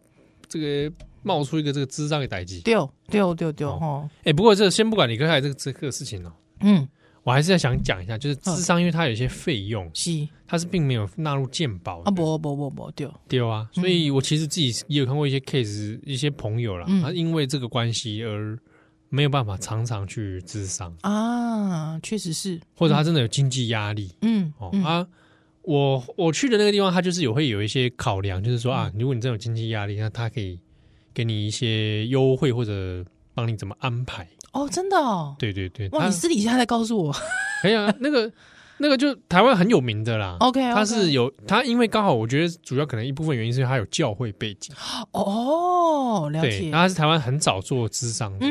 [0.48, 0.94] 这个
[1.24, 2.74] 冒出一个这个智商的代志，对
[3.10, 6.88] 对对对哦，哎，不过这先不管李克海这个这个事情哦，嗯。
[7.28, 10.26] 我还是要想讲一下，就是智商，因为它有一些费用，是。
[10.46, 13.06] 它是并没有纳入健保啊，不不不不，对。
[13.28, 18.58] 对啊，所以我其实自己也有看过一些 case，一些朋友啦，他因为这个关系而
[19.10, 20.96] 没有办法常常去智商。
[21.02, 25.06] 啊，确实是，或者他真的有经济压力，嗯哦啊，
[25.60, 30.58] 我我去的那个地方，他就是有会有一些考量，就是说啊，如果你真的有经济压力，那他可以
[31.12, 33.04] 给你一些优惠或者
[33.34, 34.26] 帮你怎么安排。
[34.52, 37.14] 哦，真的哦，对对对，哇，你私底下在告诉我，
[37.64, 38.30] 哎呀，那个
[38.78, 44.74] 那个就台湾很有名的啦，OK，他是有他，因为刚好我觉得主要可能一部分原因是他有教会背景，
[45.12, 48.46] 哦，了解，他是台湾很早做智商的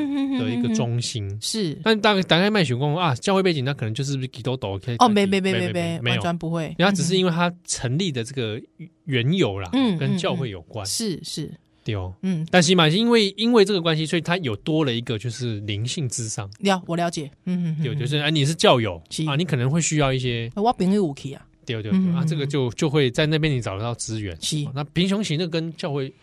[0.50, 8.62] 一个中心，是，但大概大概卖血工啊，教会背景那可能就是几多斗可以，哦，没没没没没，完全不会，然后只是因为他成立的这个
[9.06, 11.52] 缘由啦，嗯，跟教会有关，是是。
[11.88, 16.50] 对哦，嗯，但是嘛，因为因为这个关系，所以他有多了一个就是灵性智商。
[16.60, 24.38] 了，我了解，嗯嗯，有就是啊，你是教友啊，你可能会需要一些我朋友武器啊，对对对啊，这个就就会在那边你找得到资源。
[24.42, 26.14] 是，那平雄型的跟教会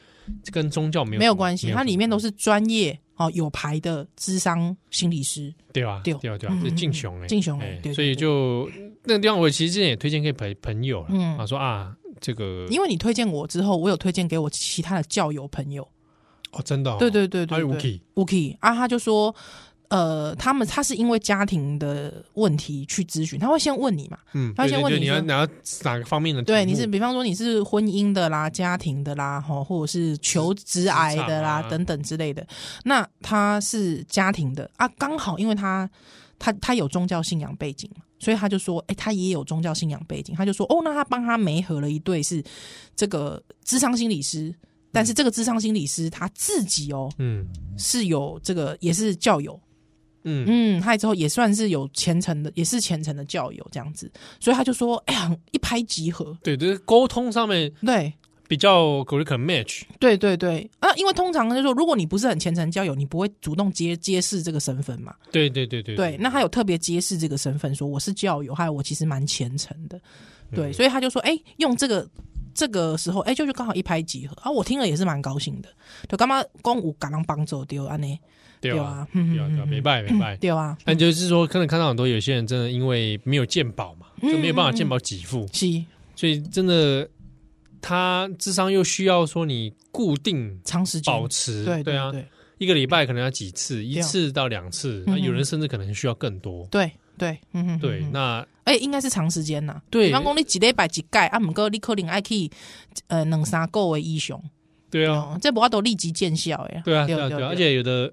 [0.52, 6.02] 跟宗教没有没有关系，它里面都是专业哦有牌的智商心理师，对吧？
[6.04, 6.12] 对。
[6.14, 8.70] 对对，是敬雄哎，敬雄哎，所以就
[9.04, 11.38] 那个地方，我其实之前也推荐给朋朋友了，嗯。
[11.38, 11.96] 啊，说啊。
[12.25, 15.87] 这个，因为你推荐我之后，我有推荐给我其他的教友朋友。
[16.53, 19.35] 哦，真的，对对对对，还有 Uki，Uki 啊，他就说，
[19.89, 25.47] 呃，他们他是因为家庭的问题去咨询，他会先问你嘛，嗯，他会先问你你要哪
[25.83, 32.47] 哪个方面的，对，你是比方说你是婚姻的啦、家庭的啦，哈，或者是求职癌的啦等等之类的。
[32.85, 35.91] 那他是家庭的啊，刚好因为他
[36.39, 38.03] 他他有宗教信仰背景嘛。
[38.20, 42.43] 所以他就说，哎、欸，他也有宗教信仰背景，他就说，哦，那他帮他媒合了一对是
[42.97, 44.55] 这个智商心理师，
[44.91, 49.61] 但是这个智商心理师他自己哦，嗯，是有这个也是教友，
[50.22, 54.11] 嗯嗯，他之后也算是有虔诚的，也是虔诚的教友这样子，
[54.41, 58.11] 所以他就说，哎呀，一拍即合，对，就是沟通上面对。
[58.55, 60.70] 比较可能 match，对对对。
[60.78, 65.12] 啊，因为通常就是说，如果你不是很虔诚交友，你不会主动揭揭示这个身份嘛。
[65.32, 70.00] 对对对对，对，那他有特别揭示这个身份，说我是教友，还有我其实蛮虔诚的，
[70.55, 72.09] 对，所以他就说，哎，用这个
[72.55, 74.36] 这个时候，哎，就就刚好一拍即合。
[74.40, 75.68] 啊，我听了也是蛮高兴的，
[76.09, 78.16] 就干嘛光武赶上帮助丢安呢？
[78.61, 85.66] 对啊，对啊，没拜没拜，对啊，那就是说，可能看到很多有些人真的因为没有鉴宝嘛，就没有办法鉴宝给付，是，
[86.14, 87.09] 所以真的。
[87.87, 92.11] 他智商又需要说你固定长时间保持，对对啊，
[92.57, 96.66] 一个礼拜可能要几次，一次到两次，那有人甚至可能需要更多。
[96.70, 99.82] 对对，嗯哼对，那哎，应该是长时间呐。
[99.91, 102.51] 对，比方讲你几礼拜几盖啊，唔过你可能爱去
[103.09, 104.43] 呃两三个月以上。
[104.91, 106.80] 对啊，这不要都立即见效呀。
[106.87, 108.11] 对啊，对啊，对啊，而且有的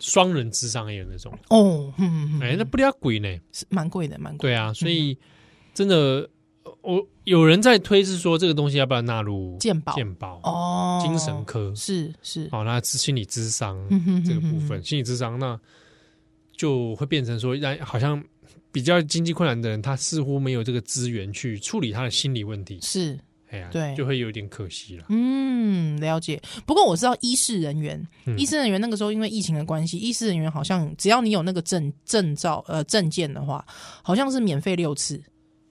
[0.00, 1.92] 双人智商也有那种哦，
[2.40, 4.48] 哎，那不要贵呢，是蛮贵的，蛮贵。
[4.48, 5.18] 对啊，所以
[5.74, 6.26] 真的。
[6.82, 9.94] 我有人在推是说这个东西要不要纳入健保？
[9.94, 13.76] 健保哦，精神科是是好，那心理智商
[14.24, 15.60] 这个部分，心理智商那
[16.56, 18.22] 就会变成说，让好像
[18.72, 23.18] 比较经济困难的人，他似乎没有这个资源去处理他的心理问题，是
[23.50, 25.04] 哎呀，对，就会有点可惜了。
[25.10, 26.40] 嗯，了解。
[26.64, 28.02] 不过我知道医事人员，
[28.38, 33.62] 医事人员那个时候因为疫情的关系，医事人员好像只要你有那个证证照呃证件的话，
[34.02, 35.22] 好像是免费六次。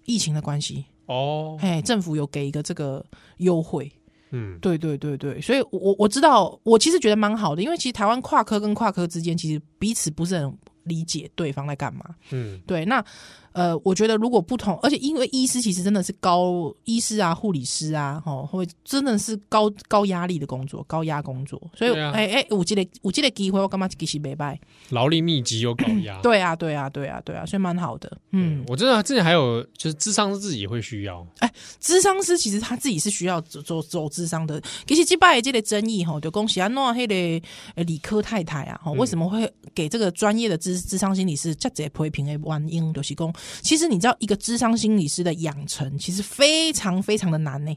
[0.05, 0.85] 疫情的关系。
[1.09, 3.05] 哦，哎，政府有给一个这个
[3.37, 3.91] 优惠，
[4.31, 13.03] 嗯，对对对对，所以我我知道，我其实觉得蛮好的，因为其实台湾跨科跟跨科之间其实彼此不是很理解对方在干嘛，嗯，对，那。
[13.51, 24.59] 呃，我觉得如果不同，而且因为医师其实真的是高医师啊、护理师啊，吼，会真的是高高压力的工作，高压工作，所以，哎哎、啊，我记得我记得机会，我干嘛继续没拜？
[24.89, 28.17] 劳力密集又高压，对啊，对啊，对啊，对啊，所以蛮好的。
[28.31, 34.61] 嗯，我知道之前还有就是智商师自己也会需要，哎，智商师其实他自己是需要走走走智商的。
[34.85, 37.41] 其实击败这个争议哈，就恭喜啊，诺黑的
[37.75, 43.33] 理科太太啊，哈，为什么会给这个专业的智智商心理师这这批评的原因，就是讲。
[43.61, 47.75] 其实你知道，一个智商心理师的养成其实非常非常的难呢。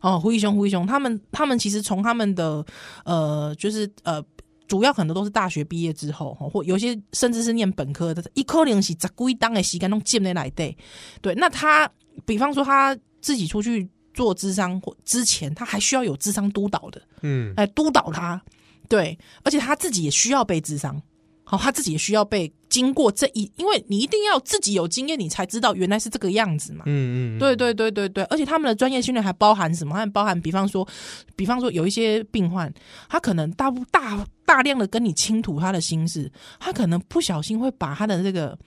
[0.00, 2.64] 哦，胡一雄，胡一雄，他们他们其实从他们的
[3.04, 4.22] 呃，就是呃，
[4.68, 10.76] 主要很多都是大学毕业之后，或有些甚至是念本科的，一科零是十几当的时间都进得来对。
[11.22, 11.90] 对，那他
[12.26, 18.40] 比方说他自己出去做智商或之前，他还需要有智商督导的，嗯，来督导他。
[18.86, 21.00] 对，而且他自己也需要被智商。
[21.44, 26.84] 好，他自己也需要被经过这一，因为你一定要自己有经验，你才知道原来是这个样子嘛。
[26.86, 29.94] 嗯嗯，对对对对对，而且他们的专业训练还包含什么？
[29.94, 30.88] 还包含，比方说，
[31.36, 32.72] 比方说有一些病患，
[33.08, 38.58] 他可能大大大量的跟你倾吐他的心事，他可能不小心会把他的这个，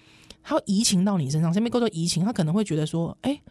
[0.43, 3.41] 他会移情到你身上，下面叫做移情，他可能会觉得说，哎。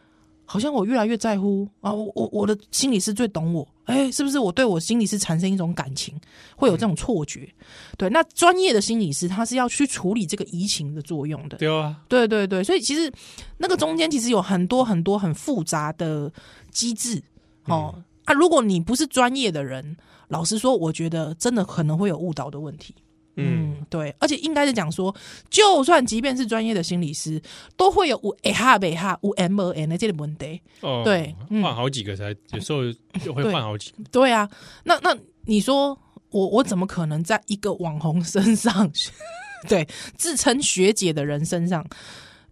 [0.47, 6.19] 好像我越来越在乎啊，我我我的心理师最懂我，哎、欸，是不是我对我心理师产生一种感情，
[6.57, 7.53] 会有这种错觉？
[7.99, 11.59] 对，那专业的心理师他是要去处理这个移情的作用的。
[11.59, 13.13] 对啊，对对对，所以其实
[13.59, 16.33] 那个中间其实有很多很多很复杂的
[16.71, 17.21] 机制
[17.65, 17.93] 哦。
[17.97, 19.97] 嗯、啊，如果你不是专业的人，
[20.29, 22.95] 老实说，我觉得真的可能会有误导的问题。
[23.37, 25.15] 嗯，对，而且应该是讲说，
[25.51, 27.41] 就算即便是专业的心理师，
[27.77, 30.61] 都会有五 A 哈北哈五 M 二 N 的这个问题。
[30.81, 32.81] 哦，对，换好几个才有时候
[33.25, 33.97] 就会换好几个。
[34.11, 34.49] 对啊，
[34.85, 35.99] 那那你说
[36.31, 38.91] 我我怎么可能在一个网红身上，
[39.69, 41.87] 对自称学姐的人身上，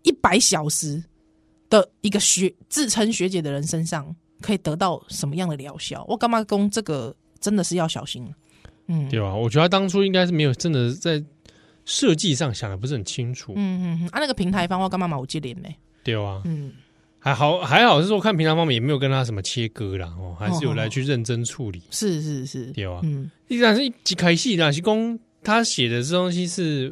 [0.03, 1.03] 一百小时
[1.71, 6.05] 的一个学自称学姐的人身上，可以得到什么样的疗效？
[6.09, 7.15] 我干嘛攻这个？
[7.41, 8.27] 真的是要小心。
[8.87, 9.35] 嗯，对吧？
[9.35, 11.23] 我觉得他当初应该是没有真的在
[11.85, 13.53] 设计上想的不是很清楚。
[13.57, 15.69] 嗯嗯嗯，啊，那个平台方我干嘛嘛我接连呢？
[16.03, 16.73] 对啊，嗯，
[17.19, 21.83] 还好还好是说看平台方面也没有跟他什么切割啦，哦，还是有来去认真处理。
[21.91, 26.91] 是是是，对啊，嗯，依然是一集开戏啦，是公他写的这东西是，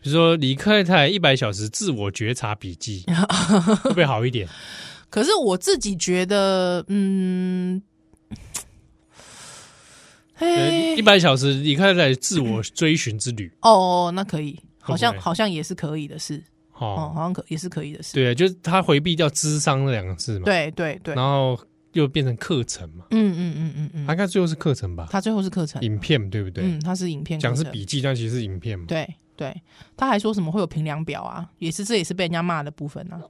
[0.00, 3.04] 比如说李克太一百小时自我觉察笔记，
[3.82, 4.48] 会不会好一点？
[5.10, 7.82] 可是我自己觉得，嗯。
[10.96, 16.42] 一百小时，你看在自我追寻之旅哦，那可以，好像好像也是可以的事
[16.74, 18.14] 哦，好像可也是可以的事。
[18.14, 21.58] 对，就是他回避掉“智商”那两个字嘛，对对对，然后
[21.92, 25.06] 又变成课程嘛，嗯嗯嗯嗯嗯，他应该最后是课程吧？
[25.10, 26.64] 他最后是课程，影片对不对？
[26.64, 28.84] 嗯，他是影片，讲是笔记，但其实是影片嘛。
[28.88, 29.54] 对对，
[29.96, 31.48] 他还说什么会有评量表啊？
[31.58, 33.20] 也是这也是被人家骂的部分啊。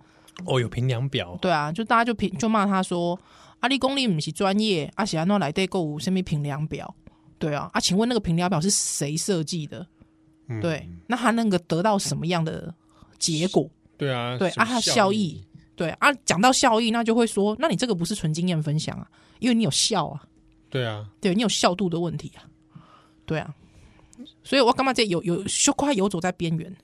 [0.47, 3.19] 哦，有评量表，对啊，就大家就评就骂他说
[3.61, 6.95] ：“阿里功力不是专业，阿喜安诺来对购物，什么评量表？”
[7.43, 9.85] 对啊，啊，请问那个评量表是谁设计的？
[10.47, 12.73] 嗯、对，那他那个得到什么样的
[13.19, 13.69] 结果？
[13.99, 20.23] 对啊，对啊，他效益，对啊，讲到效益，那就会说，那你这个不是纯经验分享啊，因为你有效啊，
[20.71, 22.47] 对啊，对你有效度的问题啊，
[23.27, 23.53] 对啊，
[24.45, 26.77] 所以我干嘛这有有就快游走在边缘，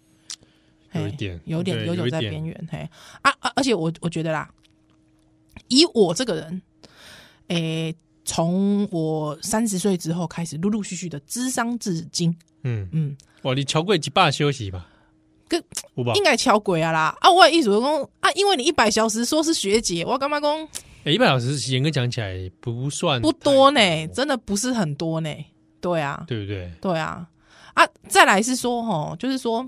[0.92, 2.78] 有一点，有点游走在边缘，嘿。
[3.22, 4.52] 啊啊，而且我我觉得啦，
[5.68, 6.62] 以我这个人，
[7.46, 7.94] 诶。
[8.28, 12.36] 从我三十岁之后开始，陆陆续续的咨商至今。
[12.62, 14.86] 嗯嗯，哇，你敲过几把休息吧？
[15.48, 15.64] 跟
[16.14, 17.30] 应该敲鬼啊啦啊！
[17.30, 20.68] 我的意思说啊，因为你一百小时说是学姐，我干嘛讲？
[21.04, 25.34] 哎，一百小时严格讲起来不算不多呢，真的不是很多呢。
[25.80, 26.70] 对啊，对不对？
[26.82, 27.26] 对啊
[27.72, 27.88] 啊！
[28.08, 29.66] 再来是说齁，就是说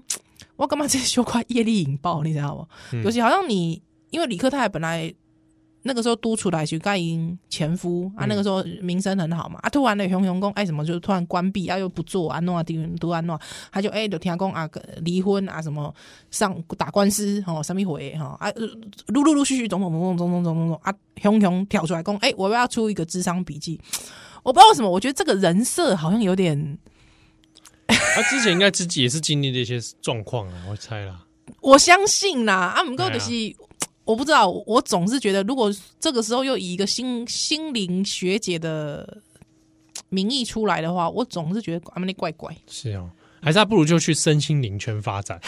[0.56, 2.66] 我干嘛这些 修快业力引爆，你知道吗？
[3.02, 3.80] 尤其好像你
[4.10, 5.14] 因为理科太太本来。
[5.82, 13.38] 那个时候督出来去盖因前夫啊，那个时候名声很好嘛，啊，突然的熊熊公哎什么就突然关闭啊，又不做啊，弄啊丢，都啊弄，
[13.72, 14.68] 他就哎就听讲啊
[15.02, 15.94] 离婚啊什么
[16.30, 18.52] 上打官司哦，什么回哈啊，
[19.06, 23.80] 陆陆陆续续种种种种种种种种啊，熊熊跳出来讲哎，我要出一个智商笔记，
[24.42, 26.78] 我不知道为什么，我觉得这个人设好像有点，
[27.88, 31.24] 他之前应该自己也是经历了一些状况啊，我猜啦，
[31.62, 33.30] 我相信啦，啊，不过就是。
[34.10, 39.18] 我不知道，我总是觉得，如果这个时候又以一个心心灵学姐的
[40.08, 42.52] 名义出来的话，我总是觉得阿那怪怪。
[42.66, 43.08] 是哦，
[43.40, 45.40] 还是他不如就去身心灵圈发展，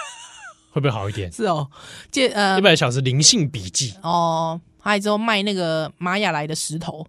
[0.70, 1.32] 会不会好一点？
[1.32, 1.66] 是哦，
[2.10, 3.94] 借呃一百小时灵性笔记。
[4.02, 7.06] 哦，还有之后卖那个玛雅来的石头，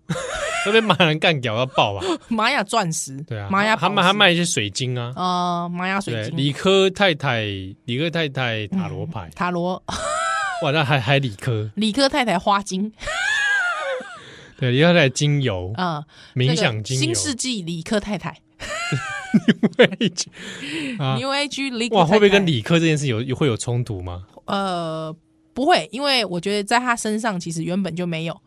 [0.64, 2.06] 会被玛雅人干掉要爆吧？
[2.30, 7.42] 玛雅钻石，对啊，玛雅他们还卖一些水晶啊，呃，玛雅水晶，理科太太，
[7.84, 9.84] 理科太太塔罗牌，嗯、塔罗。
[10.62, 12.92] 哇，那还还理科，理科太太花精，
[14.58, 15.72] 对，理科太太精油。
[15.76, 16.04] 啊，
[16.36, 18.42] 冥想精油，新世纪理科太太，
[19.78, 24.26] New Age，New Age， 哇，会不会跟理科这件事有会有冲突吗？
[24.46, 25.16] 呃，
[25.54, 28.42] 不会，因为我觉得在他身上其实原本就没有，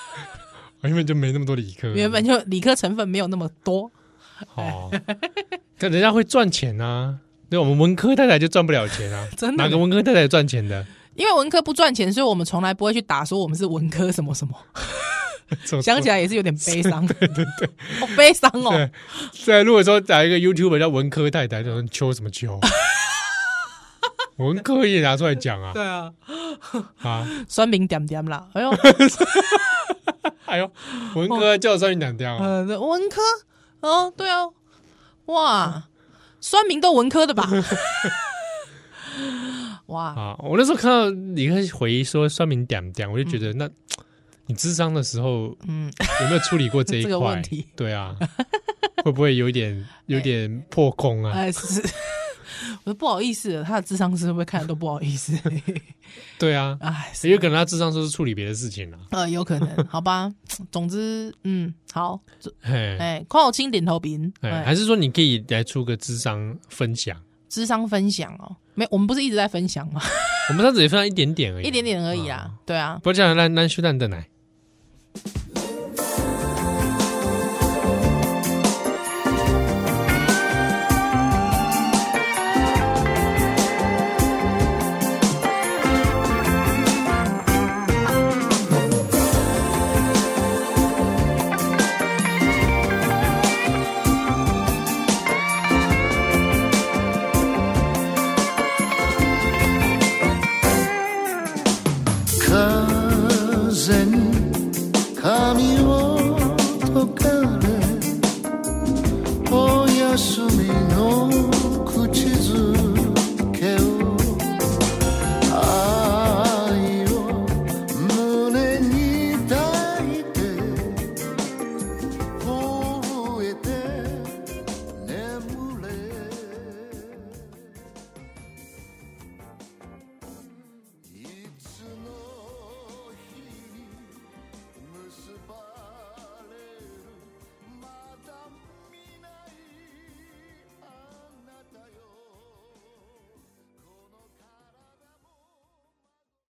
[0.82, 3.90] 原本就没那么多理科，原本就理科成分没有那么多，
[4.54, 4.90] 哦，
[5.78, 10.84] 但人家会赚钱啊，对，我们文科太太就赚不了钱啊，真的，哪个文科太太赚钱的？
[11.18, 14.54] 因为文科不赚钱，所以我们从来不会去打说我们是文科什么什么。
[15.82, 18.70] 想起来也是有点悲伤，对 对对，好 悲伤哦。
[18.70, 18.90] 对，
[19.44, 22.60] 在如果说打一个 YouTuber 叫文科太太，就说秋什么秋，
[24.36, 25.72] 文科也拿出来讲啊。
[25.72, 26.12] 对啊，
[27.02, 28.70] 啊，酸民点点啦，哎呦，
[30.44, 30.70] 哎呦，
[31.14, 32.38] 文科叫酸民点点啊。
[32.40, 33.20] 呃，文科，
[33.80, 34.46] 哦，对啊，
[35.26, 35.84] 哇，
[36.40, 37.48] 酸民都文科的吧？
[39.88, 40.14] 哇！
[40.14, 43.68] 啊，我那时候看到你看回忆说酸民点点，我就觉得那
[44.46, 47.66] 你智商的时候，嗯，有没有处理过这一 块问题？
[47.76, 48.16] 对啊，
[49.04, 51.32] 会不会有一点 有点破功啊？
[51.36, 51.82] 哎，是，
[52.84, 55.32] 我说不好意思，他的智商是会不会看的都不好意思？
[56.38, 58.98] 对啊，哎，也有可能他智商师是处理别的事情了。
[59.10, 60.32] 呃，有可能，好吧。
[60.70, 62.20] 总之，嗯，好，
[62.62, 67.16] 哎，宽我清点头饼，哎，还是说你可以来出个智商分享？
[67.48, 70.00] 智商分享哦，没，我们不是一直在分享吗？
[70.50, 73.00] 我们上次也分享一点点而已， 一点点而已啊，对啊。
[73.02, 74.28] 不这样，那那修蛋的奶。